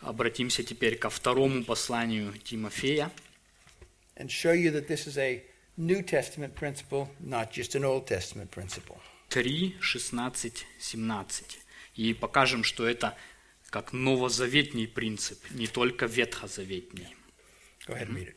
обратимся 0.00 0.62
теперь 0.62 0.96
ко 0.96 1.10
второму 1.10 1.64
посланию 1.64 2.32
Тимофея, 2.38 3.10
and 4.16 4.28
show 4.28 4.52
you 4.52 4.70
that 4.72 4.88
this 4.88 5.06
is 5.06 5.16
a 5.18 5.42
New 5.77 6.01
Testament 6.01 6.55
principle, 6.55 7.07
not 7.19 7.51
just 7.51 7.75
an 7.75 7.85
Old 7.85 8.07
Testament 8.07 8.49
principle. 8.49 8.97
3, 9.29 9.77
16, 9.79 10.65
17. 10.79 11.59
И 11.95 12.13
покажем, 12.13 12.63
что 12.63 12.87
это 12.87 13.15
как 13.69 13.93
новозаветний 13.93 14.87
принцип, 14.87 15.39
не 15.51 15.67
только 15.67 16.07
ветхозаветний. 16.07 17.15
Go 17.85 17.93
ahead 17.93 18.07
and 18.09 18.15
read 18.15 18.29
it. 18.29 18.35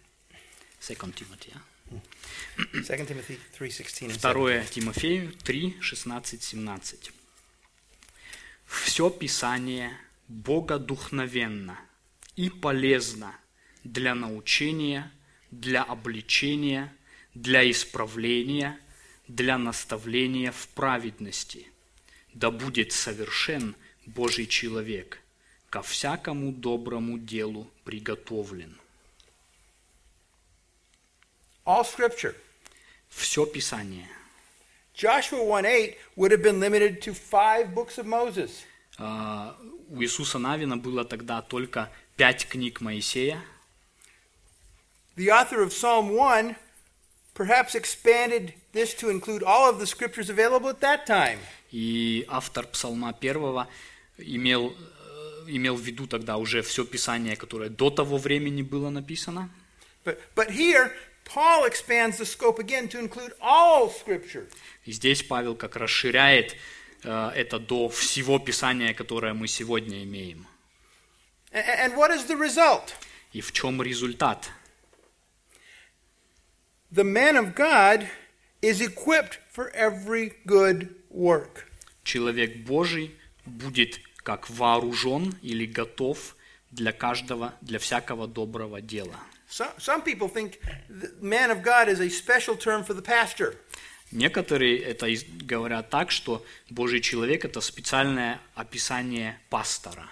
2 0.80 1.12
Тимофея. 1.12 1.62
2 2.72 3.06
Timothy 3.06 3.38
3:16 3.58 4.08
and 4.08 4.10
17. 4.10 4.18
Второе 4.18 4.64
Тимофею 4.64 5.32
3, 5.32 5.76
16, 5.80 6.42
17. 6.42 7.12
Все 8.66 9.10
Писание 9.10 9.96
богодухновенно 10.28 11.78
и 12.36 12.50
полезно 12.50 13.34
для 13.82 14.14
научения, 14.14 15.10
для 15.50 15.82
обличения, 15.82 16.94
для 17.34 17.70
исправления, 17.70 18.78
для 19.28 19.58
наставления 19.58 20.52
в 20.52 20.68
праведности. 20.68 21.66
Да 22.34 22.50
будет 22.50 22.92
совершен 22.92 23.74
Божий 24.06 24.46
человек, 24.46 25.20
ко 25.68 25.82
всякому 25.82 26.52
доброму 26.52 27.18
делу 27.18 27.70
приготовлен. 27.84 28.76
All 31.64 31.84
scripture. 31.84 32.34
Все 33.08 33.44
Писание. 33.46 34.08
Joshua 34.94 35.42
1:8 35.42 35.96
would 36.16 36.30
have 36.32 36.42
been 36.42 36.58
limited 36.60 37.00
to 37.00 37.14
five 37.14 37.74
books 37.74 37.98
of 37.98 38.06
Moses. 38.06 38.50
А, 38.98 39.56
У 39.88 40.02
Иисуса 40.02 40.38
Навина 40.38 40.76
было 40.76 41.04
тогда 41.04 41.42
только 41.42 41.90
пять 42.16 42.46
книг 42.46 42.80
Моисея. 42.80 43.42
The 45.16 45.28
author 45.28 45.64
of 45.64 45.70
Psalm 45.70 46.10
1 46.16 46.56
perhaps 47.40 47.74
expanded 47.74 48.52
this 48.72 48.90
to 49.00 49.08
include 49.08 49.42
all 49.42 49.66
of 49.72 49.78
the 49.82 49.86
scriptures 49.86 50.28
available 50.28 50.68
at 50.68 50.80
that 50.80 51.06
time. 51.06 51.38
И 51.72 52.24
автор 52.28 52.66
Псалма 52.66 53.12
первого 53.14 53.66
имел, 54.18 54.72
э, 54.72 55.44
имел 55.48 55.76
в 55.76 55.80
виду 55.80 56.06
тогда 56.06 56.36
уже 56.36 56.60
все 56.62 56.84
Писание, 56.84 57.36
которое 57.36 57.70
до 57.70 57.88
того 57.90 58.18
времени 58.18 58.60
было 58.62 58.90
написано. 58.90 59.48
But, 60.04 60.18
but 60.34 60.50
here, 60.50 60.92
Paul 61.24 61.64
expands 61.64 62.18
the 62.18 62.26
scope 62.26 62.58
again 62.58 62.88
to 62.88 62.98
include 62.98 63.32
all 63.40 63.88
scripture. 63.90 64.46
И 64.84 64.92
здесь 64.92 65.22
Павел 65.22 65.54
как 65.54 65.76
расширяет 65.76 66.56
э, 67.04 67.30
это 67.34 67.58
до 67.58 67.88
всего 67.88 68.38
Писания, 68.38 68.92
которое 68.92 69.32
мы 69.32 69.48
сегодня 69.48 70.02
имеем. 70.04 70.46
A- 71.52 71.58
a- 71.58 71.86
And 71.86 71.94
what 71.96 72.10
is 72.10 72.26
the 72.26 72.36
result? 72.36 72.92
И 73.32 73.40
в 73.40 73.52
чем 73.52 73.80
результат? 73.80 74.50
The 76.92 77.04
man 77.04 77.36
of 77.36 77.54
God 77.54 78.08
is 78.62 78.80
equipped 78.80 79.38
for 79.48 79.70
every 79.74 80.32
good 80.46 80.88
work. 81.10 81.66
Человек 82.04 82.64
Божий 82.66 83.14
будет 83.46 84.00
как 84.24 84.50
вооружен 84.50 85.34
или 85.42 85.66
готов 85.66 86.36
для 86.72 86.92
каждого, 86.92 87.54
для 87.60 87.78
всякого 87.78 88.26
доброго 88.26 88.80
дела. 88.80 89.16
Some, 89.48 89.70
some 89.78 90.02
people 90.02 90.28
think 90.28 90.58
the 90.88 91.10
man 91.20 91.50
of 91.50 91.62
God 91.62 91.88
is 91.88 92.00
a 92.00 92.08
special 92.10 92.56
term 92.56 92.84
for 92.84 92.94
the 92.94 93.02
pastor. 93.02 93.56
Некоторые 94.12 94.78
это 94.78 95.06
из- 95.06 95.24
говорят 95.24 95.90
так, 95.90 96.10
что 96.10 96.44
Божий 96.68 97.00
человек– 97.00 97.44
это 97.44 97.60
специальное 97.60 98.40
описание 98.56 99.38
пастора. 99.48 100.08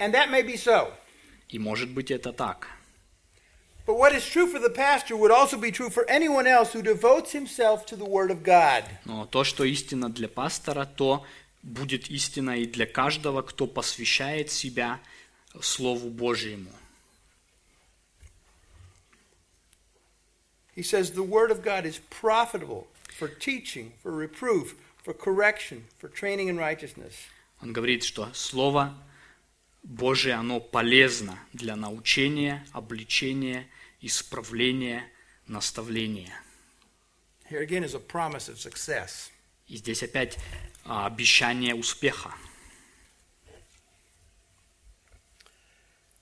And 0.00 0.12
that 0.12 0.30
may 0.30 0.42
be 0.42 0.56
so. 0.56 0.92
И 1.48 1.58
может 1.58 1.90
быть 1.90 2.10
это 2.10 2.32
так. 2.32 2.68
But 3.87 3.97
what 3.97 4.13
is 4.15 4.25
true 4.25 4.47
for 4.47 4.59
the 4.59 4.69
pastor 4.69 5.17
would 5.17 5.31
also 5.31 5.57
be 5.57 5.69
true 5.69 5.89
for 5.89 6.09
anyone 6.09 6.47
else 6.47 6.71
who 6.71 6.81
devotes 6.81 7.33
himself 7.33 7.85
to 7.87 7.97
the 7.97 8.05
Word 8.05 8.31
of 8.31 8.41
God. 8.43 8.85
Но 9.03 9.25
то, 9.25 9.43
что 9.43 9.65
истина 9.65 10.09
для 10.09 10.29
пастора, 10.29 10.85
то 10.85 11.25
будет 11.63 12.09
истина 12.09 12.59
и 12.59 12.65
для 12.65 12.85
каждого, 12.85 13.41
кто 13.41 13.67
посвящает 13.67 14.49
себя 14.51 15.01
Слову 15.61 16.09
Божьему. 16.09 16.71
He 20.75 20.81
says 20.81 21.11
the 21.11 21.23
Word 21.23 21.51
of 21.51 21.61
God 21.61 21.85
is 21.85 21.99
profitable 22.09 22.87
for 23.09 23.27
teaching, 23.27 23.93
for 24.01 24.11
reproof, 24.11 24.75
for 25.03 25.13
correction, 25.13 25.85
for 25.99 26.07
training 26.07 26.47
in 26.47 26.57
righteousness. 26.57 27.13
Он 27.61 27.73
говорит, 27.73 28.03
что 28.03 28.29
Слово 28.33 28.93
Божие, 29.88 30.34
оно 30.34 30.60
полезно 30.60 31.38
для 31.54 31.74
научения, 31.74 32.62
обличения, 32.72 33.66
исправления, 34.02 35.10
наставления. 35.46 36.34
Here 37.50 37.62
again 37.62 37.82
is 37.82 37.94
a 37.94 37.98
promise 37.98 38.50
of 38.50 38.58
success. 38.58 39.30
И 39.66 39.76
здесь 39.76 40.02
опять 40.02 40.38
а, 40.84 41.06
обещание 41.06 41.74
успеха. 41.74 42.34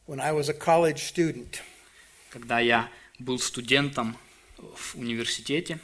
When 0.07 0.20
I 0.20 0.31
was 0.31 0.48
a 0.48 0.55
college 0.55 0.98
student, 0.98 1.61
Когда 2.31 2.61
я 2.61 2.88
был 3.18 3.40
студентом 3.40 4.16
в 4.57 4.94
университете, 4.94 5.81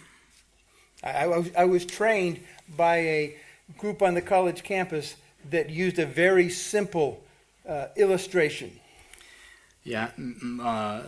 I, 1.02 1.24
I 1.56 1.66
was, 1.66 1.84
trained 1.84 2.46
by 2.68 2.98
a 2.98 3.36
group 3.76 4.02
on 4.02 4.14
the 4.14 4.22
college 4.22 4.62
campus 4.62 5.16
that 5.50 5.68
used 5.68 5.98
a 5.98 6.06
very 6.06 6.48
simple 6.48 7.24
uh, 7.64 7.88
illustration. 7.96 8.70
я 9.84 10.12
а, 10.60 11.04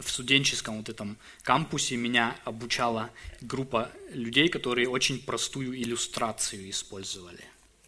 в 0.00 0.08
студенческом 0.10 0.78
вот 0.78 0.88
этом 0.88 1.18
кампусе 1.42 1.96
меня 1.96 2.36
обучала 2.44 3.10
группа 3.40 3.90
людей, 4.10 4.48
которые 4.48 4.88
очень 4.88 5.20
простую 5.22 5.78
иллюстрацию 5.80 6.70
использовали. 6.70 7.44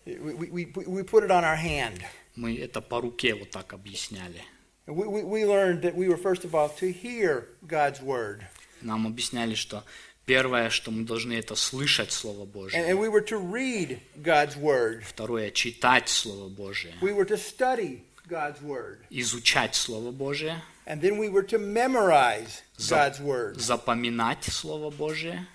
We, 0.06 0.34
we, 0.34 0.50
we, 0.50 0.86
we 0.86 1.04
put 1.04 1.24
it 1.24 1.30
on 1.30 1.44
our 1.44 1.56
hand. 1.56 2.02
Мы 2.36 2.56
это 2.56 2.80
по 2.80 3.00
руке 3.00 3.34
вот 3.34 3.50
так 3.50 3.72
объясняли. 3.72 4.42
We, 4.86 5.06
we, 5.06 5.22
we 5.22 5.44
learned 5.44 5.82
that 5.82 5.94
we 5.94 6.08
were, 6.08 6.16
first 6.16 6.44
of 6.44 6.54
all, 6.54 6.68
to 6.80 6.92
hear 6.92 7.48
God's 7.62 8.02
word. 8.02 8.42
Нам 8.82 9.06
объясняли, 9.06 9.54
что 9.54 9.84
первое, 10.31 10.71
что 10.71 10.93
мы 10.93 11.05
должны 11.05 11.33
это 11.33 11.57
слышать 11.57 12.12
Слово 12.12 12.45
Божие. 12.45 12.81
and 12.85 12.99
we 13.01 13.09
were 13.09 13.21
to 13.21 13.37
read 13.37 13.99
God's 14.23 14.57
word. 14.57 15.03
Второе, 15.03 15.51
читать 15.51 16.09
Слово 16.09 16.49
Божие. 16.49 16.95
We 17.03 17.12
were 17.12 17.27
to 17.27 17.37
study 17.37 18.03
God's 18.29 18.62
word. 18.62 18.99
Изучать 19.11 19.75
Слово 19.75 20.12
Божие. 20.12 20.62
And 20.87 21.01
then 21.01 21.19
we 21.19 21.29
were 21.29 21.43
to 21.43 21.59
memorize 21.59 22.62
God's 22.88 23.21
word. 23.21 23.57
Запоминать 23.57 24.45
Слово 24.45 24.90
Божие. 24.90 25.47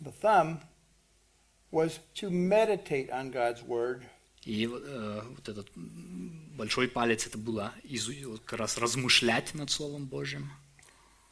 The 0.00 0.12
thumb 0.22 0.60
was 1.70 2.00
to 2.14 2.30
meditate 2.30 3.10
on 3.10 3.30
God's 3.30 3.62
word. 3.62 4.04
И 4.46 4.66
э, 4.66 5.22
вот 5.36 5.48
этот 5.48 5.68
большой 6.56 6.88
палец 6.88 7.26
это 7.26 7.36
было 7.36 7.74
как 8.46 8.58
раз 8.58 8.78
размышлять 8.78 9.54
над 9.54 9.70
Словом 9.70 10.06
Божьим. 10.06 10.50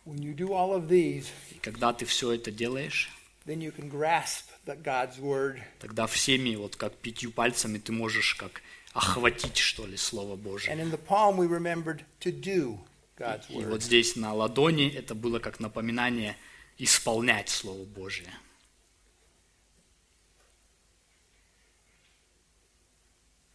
When 0.04 0.20
you 0.20 0.34
do 0.34 0.52
all 0.52 0.74
of 0.74 0.88
these, 0.88 1.26
И 1.52 1.58
когда 1.58 1.92
ты 1.92 2.04
все 2.06 2.32
это 2.32 2.50
делаешь, 2.50 3.10
then 3.46 3.60
you 3.60 3.72
can 3.72 3.88
grasp 3.90 4.44
the 4.66 4.80
God's 4.80 5.18
word 5.20 5.60
тогда 5.78 6.06
всеми, 6.06 6.54
вот 6.56 6.76
как 6.76 6.94
пятью 6.96 7.30
пальцами, 7.30 7.78
ты 7.78 7.92
можешь 7.92 8.34
как 8.34 8.62
охватить, 8.94 9.56
что 9.56 9.86
ли, 9.86 9.96
Слово 9.96 10.36
Божие. 10.36 10.72
And 10.74 10.80
in 10.80 10.90
the 10.90 10.98
palm, 10.98 11.36
we 11.36 11.46
remembered 11.46 12.04
to 12.20 12.32
do 12.32 12.78
God's 13.16 13.48
И 13.48 13.54
word. 13.54 13.68
вот 13.70 13.82
здесь 13.82 14.16
на 14.16 14.34
ладони 14.34 14.88
это 14.92 15.14
было 15.14 15.38
как 15.38 15.60
напоминание 15.60 16.36
исполнять 16.78 17.48
Слово 17.48 17.84
Божие. 17.84 18.32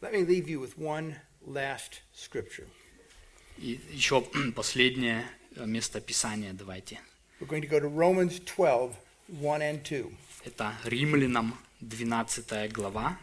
Let 0.02 0.14
me 0.14 0.24
leave 0.24 0.48
you 0.48 0.60
with 0.60 0.78
one 0.78 1.16
last 1.46 2.02
scripture. 2.16 2.68
И 3.58 3.80
еще 3.92 4.22
последнее 4.56 5.26
место 5.66 6.02
Писания 6.02 6.54
давайте. 6.54 7.00
We're 7.40 7.48
going 7.48 7.62
to 7.62 7.68
go 7.68 7.80
to 7.80 7.88
Romans 7.88 8.40
12, 8.46 8.96
1 9.28 9.62
and 9.62 9.84
2. 9.84 10.12
Это 10.46 10.74
Римлянам 10.84 11.58
12 11.82 12.72
глава. 12.72 13.18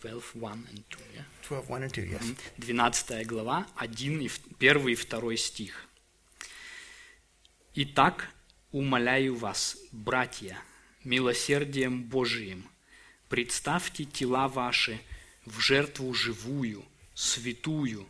12, 0.00 0.34
1 0.34 0.66
and 0.72 0.82
2, 0.88 0.98
yeah? 1.14 1.24
12, 1.42 1.68
1 1.68 1.82
and 1.82 1.92
2, 1.92 2.02
yes. 2.02 2.36
12 2.56 3.26
глава, 3.26 3.66
1 3.76 4.20
и 4.20 4.30
1 4.58 4.88
и 4.88 4.96
2 4.96 5.36
стих. 5.36 5.86
«Итак, 7.74 8.30
умоляю 8.72 9.36
вас, 9.36 9.76
братья, 9.92 10.56
милосердием 11.04 12.02
Божиим, 12.02 12.68
представьте 13.28 14.04
тела 14.04 14.48
ваши 14.48 15.00
в 15.44 15.60
жертву 15.60 16.14
живую, 16.14 16.84
святую, 17.14 18.06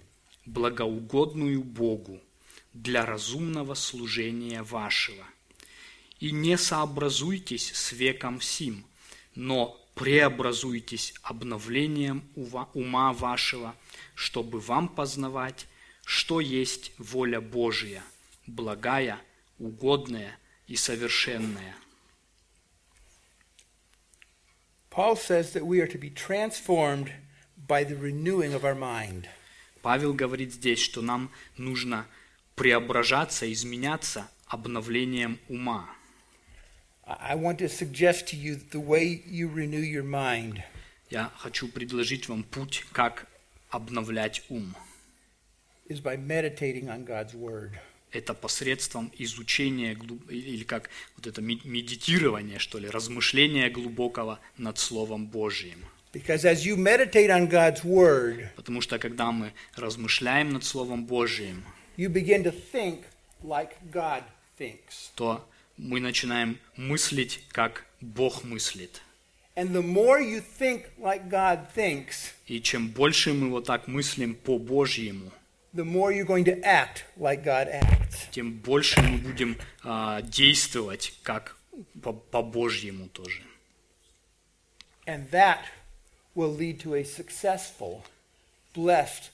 благоугодную 0.47 1.63
Богу 1.63 2.21
для 2.72 3.04
разумного 3.04 3.74
служения 3.74 4.62
вашего. 4.62 5.24
И 6.18 6.33
не 6.33 6.56
сообразуйтесь 6.59 7.72
с 7.74 7.92
веком 7.92 8.40
сим, 8.40 8.85
но 9.35 9.80
преобразуйтесь 9.94 11.14
обновлением 11.22 12.24
ума 12.74 13.12
вашего, 13.12 13.74
чтобы 14.14 14.61
вам 14.61 14.88
познавать, 14.88 15.66
что 16.04 16.40
есть 16.40 16.92
воля 16.98 17.40
Божия, 17.40 18.02
благая, 18.46 19.21
угодная 19.58 20.38
и 20.66 20.77
совершенная. 20.77 21.77
Paul 24.90 25.16
says 25.16 25.52
that 25.52 25.64
we 25.64 25.81
are 25.81 25.87
to 25.87 25.98
be 25.98 26.10
transformed 26.10 27.12
by 27.56 27.85
the 27.85 27.96
renewing 27.96 28.52
of 28.52 28.64
our 28.64 28.75
mind. 28.75 29.29
Павел 29.83 30.12
говорит 30.12 30.52
здесь, 30.52 30.81
что 30.81 31.00
нам 31.00 31.31
нужно 31.56 32.06
преображаться, 32.55 33.51
изменяться 33.53 34.31
обновлением 34.46 35.38
ума. 35.48 35.88
I 37.05 37.33
I 37.33 37.37
want 37.37 37.59
to 37.59 37.69
suggest 37.69 38.27
to 38.29 38.37
you 38.37 38.57
that 38.57 38.71
the 38.71 38.81
way 38.81 39.23
you 39.27 39.48
renew 39.48 39.83
your 39.83 40.05
mind 40.05 40.63
Я 41.11 41.33
хочу 41.38 41.67
предложить 41.69 42.29
вам 42.29 42.44
путь, 42.44 42.85
как 42.92 43.27
обновлять 43.71 44.44
ум. 44.48 44.77
is 45.88 46.01
by 46.01 46.17
meditating 46.17 46.88
on 46.88 47.05
God's 47.05 47.35
Word. 47.35 47.73
Это 48.13 48.33
посредством 48.35 49.13
изучения 49.19 49.96
или 50.29 50.65
как 50.65 50.88
вот 51.17 51.27
это 51.27 51.42
медитирование, 51.42 52.59
что 52.59 52.79
ли, 52.79 52.88
размышления 52.88 53.71
глубокого 53.71 54.40
над 54.57 54.79
Словом 54.79 55.27
Божьим. 55.27 55.85
Because 56.13 56.44
as 56.44 56.65
you 56.65 56.77
meditate 56.77 57.31
on 57.31 57.48
God's 57.48 57.85
Word, 57.85 58.48
Потому 58.57 58.81
что 58.81 58.98
когда 58.98 59.31
мы 59.31 59.53
размышляем 59.77 60.51
над 60.51 60.65
Словом 60.65 61.07
Божьим, 61.07 61.65
you 62.00 62.10
begin 62.10 62.44
to 62.44 62.52
think 62.52 63.06
like 63.44 63.75
God 63.92 64.23
thinks. 64.58 65.12
то 65.15 65.48
мы 65.77 66.00
начинаем 66.00 66.58
мыслить, 66.75 67.42
как 67.52 67.86
Бог 68.02 68.44
мыслит. 68.44 69.02
And 69.56 69.71
the 69.73 69.81
more 69.81 70.19
you 70.19 70.42
think 70.42 70.86
like 70.98 71.29
God 71.29 71.67
thinks, 71.73 72.33
И 72.48 72.60
чем 72.62 72.90
больше 72.90 73.33
мы 73.33 73.50
вот 73.50 73.65
так 73.65 73.88
мыслим 73.88 74.36
по 74.36 74.58
Божьему, 74.60 75.31
the 75.73 75.83
more 75.83 76.12
you're 76.12 76.25
going 76.25 76.46
to 76.46 76.62
act 76.63 77.04
like 77.17 77.44
God 77.44 77.67
acts. 77.69 78.27
тем 78.31 78.54
больше 78.54 79.02
мы 79.02 79.17
будем 79.17 79.58
а, 79.83 80.21
действовать 80.21 81.13
как 81.23 81.58
по, 82.02 82.13
по 82.13 82.42
Божьему 82.42 83.08
тоже. 83.10 83.42
And 85.06 85.29
that 85.31 85.60
will 86.36 86.54
lead 86.54 86.79
to 86.79 86.96
a 86.96 87.04
successful, 87.04 88.04
blessed 88.73 89.29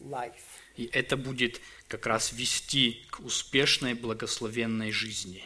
life. 0.00 0.60
И 0.79 0.89
это 0.93 1.17
будет 1.17 1.59
как 1.89 2.05
раз 2.05 2.31
вести 2.31 3.05
к 3.09 3.19
успешной, 3.19 3.95
благословенной 3.95 4.93
жизни. 4.93 5.43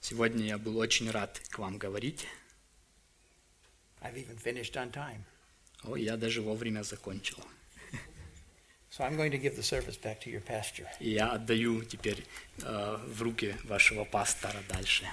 Сегодня 0.00 0.46
я 0.46 0.58
был 0.58 0.78
очень 0.78 1.08
рад 1.12 1.40
к 1.48 1.58
вам 1.60 1.78
говорить. 1.78 2.26
I've 4.02 4.16
even 4.16 4.36
finished 4.36 4.74
on 4.74 4.90
time. 4.90 5.22
О, 5.84 5.94
я 5.94 6.16
даже 6.16 6.42
вовремя 6.42 6.82
закончил. 6.82 7.38
So 8.90 9.04
I'm 9.04 9.16
going 9.16 9.30
to 9.30 9.38
give 9.38 9.54
the 9.54 9.62
service 9.62 9.96
back 9.96 10.20
to 10.22 10.30
your 10.30 10.42
pastor. 10.42 10.88
Я 10.98 11.30
отдаю 11.30 11.84
теперь 11.84 12.24
э, 12.62 12.96
в 13.06 13.22
руки 13.22 13.54
вашего 13.64 14.04
пастора 14.04 14.60
дальше. 14.68 15.06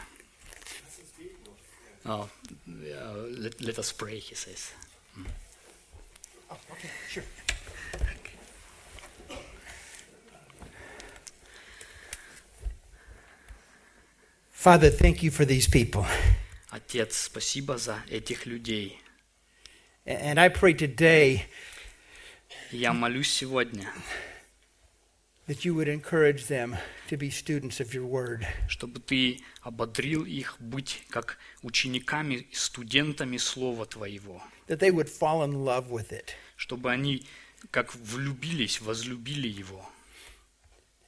Oh, 2.06 2.28
uh, 2.68 3.14
let, 3.38 3.60
let 3.60 3.78
us 3.78 3.92
pray, 3.92 4.18
he 4.18 4.34
says. 4.34 4.72
Oh, 6.50 6.56
okay, 6.72 6.90
sure. 7.08 7.24
Father, 14.50 14.90
thank 14.90 15.22
you 15.22 15.30
for 15.30 15.44
these 15.44 15.68
people. 15.68 16.04
Отец, 16.70 17.16
спасибо 17.16 17.78
за 17.78 18.02
этих 18.10 18.46
людей. 18.46 18.98
And 20.04 20.38
I 20.38 20.48
pray 20.48 20.74
today 20.74 21.46
Я 22.70 22.92
молюсь 22.92 23.32
сегодня, 23.32 23.90
That 25.47 25.65
you 25.65 25.75
would 25.75 25.87
encourage 25.87 26.47
them 26.47 26.77
to 27.07 27.17
be 27.17 27.29
students 27.29 27.79
of 27.79 27.93
your 27.93 28.05
word. 28.05 28.45
чтобы 28.67 28.99
ты 28.99 29.41
ободрил 29.61 30.23
их 30.25 30.55
быть 30.59 31.03
как 31.09 31.37
учениками 31.61 32.47
студентами 32.53 33.37
Слова 33.37 33.85
Твоего, 33.85 34.41
that 34.67 34.79
they 34.79 34.91
would 34.91 35.09
fall 35.09 35.43
in 35.43 35.65
love 35.65 35.89
with 35.89 36.11
it. 36.11 36.31
Чтобы 36.55 36.91
они 36.91 37.23
как 37.71 37.93
влюбились, 37.95 38.81
возлюбили 38.81 39.47
Его. 39.47 39.89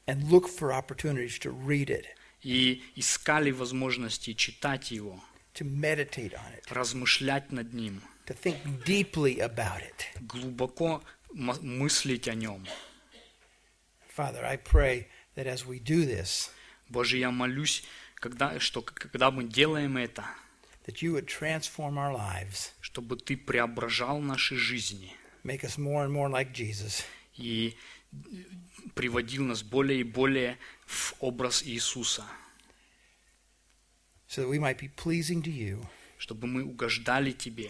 And 0.07 0.29
look 0.29 0.47
for 0.47 0.71
opportunities 0.71 1.39
to 1.39 1.51
read 1.51 1.89
it, 1.89 2.05
и 2.43 2.83
искали 2.95 3.51
возможности 3.51 4.33
читать 4.33 4.91
Его, 4.91 5.23
to 5.53 5.65
meditate 5.65 6.33
on 6.33 6.53
it, 6.53 6.65
размышлять 6.69 7.51
над 7.51 7.73
Ним, 7.73 8.01
to 8.27 8.33
think 8.33 8.57
deeply 8.85 9.39
about 9.39 9.81
it. 9.81 10.05
глубоко 10.21 11.03
мыслить 11.31 12.27
о 12.27 12.35
Нем. 12.35 12.65
Father, 14.15 14.45
I 14.45 14.55
pray 14.55 15.07
that 15.35 15.45
as 15.45 15.65
we 15.65 15.77
do 15.77 16.05
this, 16.05 16.49
Боже, 16.89 17.17
я 17.17 17.31
молюсь, 17.31 17.83
когда, 18.15 18.57
что 18.61 18.81
когда 18.81 19.29
мы 19.29 19.43
делаем 19.43 19.97
это, 19.97 20.23
that 20.85 21.01
you 21.01 21.11
would 21.11 21.27
transform 21.27 21.97
our 21.97 22.13
lives, 22.13 22.71
чтобы 22.79 23.17
Ты 23.17 23.35
преображал 23.35 24.21
наши 24.21 24.55
жизни 24.55 25.13
make 25.43 25.65
us 25.65 25.77
more 25.77 26.05
and 26.05 26.13
more 26.13 26.29
like 26.29 26.53
Jesus, 26.53 27.03
и 27.35 27.75
приводил 28.93 29.43
нас 29.43 29.63
более 29.63 29.99
и 29.99 30.03
более 30.03 30.57
в 30.85 31.13
образ 31.19 31.63
Иисуса, 31.63 32.23
so 34.29 34.43
that 34.43 34.47
we 34.47 34.59
might 34.59 34.79
be 34.79 34.87
pleasing 34.87 35.43
to 35.43 35.51
you 35.51 35.85
чтобы 36.17 36.47
мы 36.47 36.63
угождали 36.63 37.33
Тебе, 37.33 37.69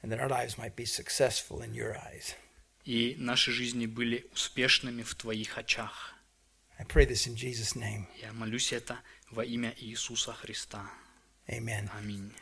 and 0.00 0.12
that 0.12 0.20
our 0.20 0.28
lives 0.28 0.56
might 0.56 0.76
be 0.76 0.84
successful 0.84 1.60
in 1.60 1.74
your 1.74 1.98
eyes. 1.98 2.36
И 2.90 3.14
наши 3.18 3.52
жизни 3.52 3.86
были 3.86 4.26
успешными 4.32 5.04
в 5.04 5.14
Твоих 5.14 5.58
очах. 5.58 6.12
I 6.76 6.84
pray 6.84 7.06
this 7.06 7.28
in 7.28 7.36
Jesus' 7.36 7.76
name. 7.76 8.08
Я 8.20 8.32
молюсь 8.32 8.72
это 8.72 8.98
во 9.30 9.44
имя 9.44 9.72
Иисуса 9.78 10.32
Христа. 10.32 10.90
Amen. 11.46 11.88
Аминь. 11.96 12.32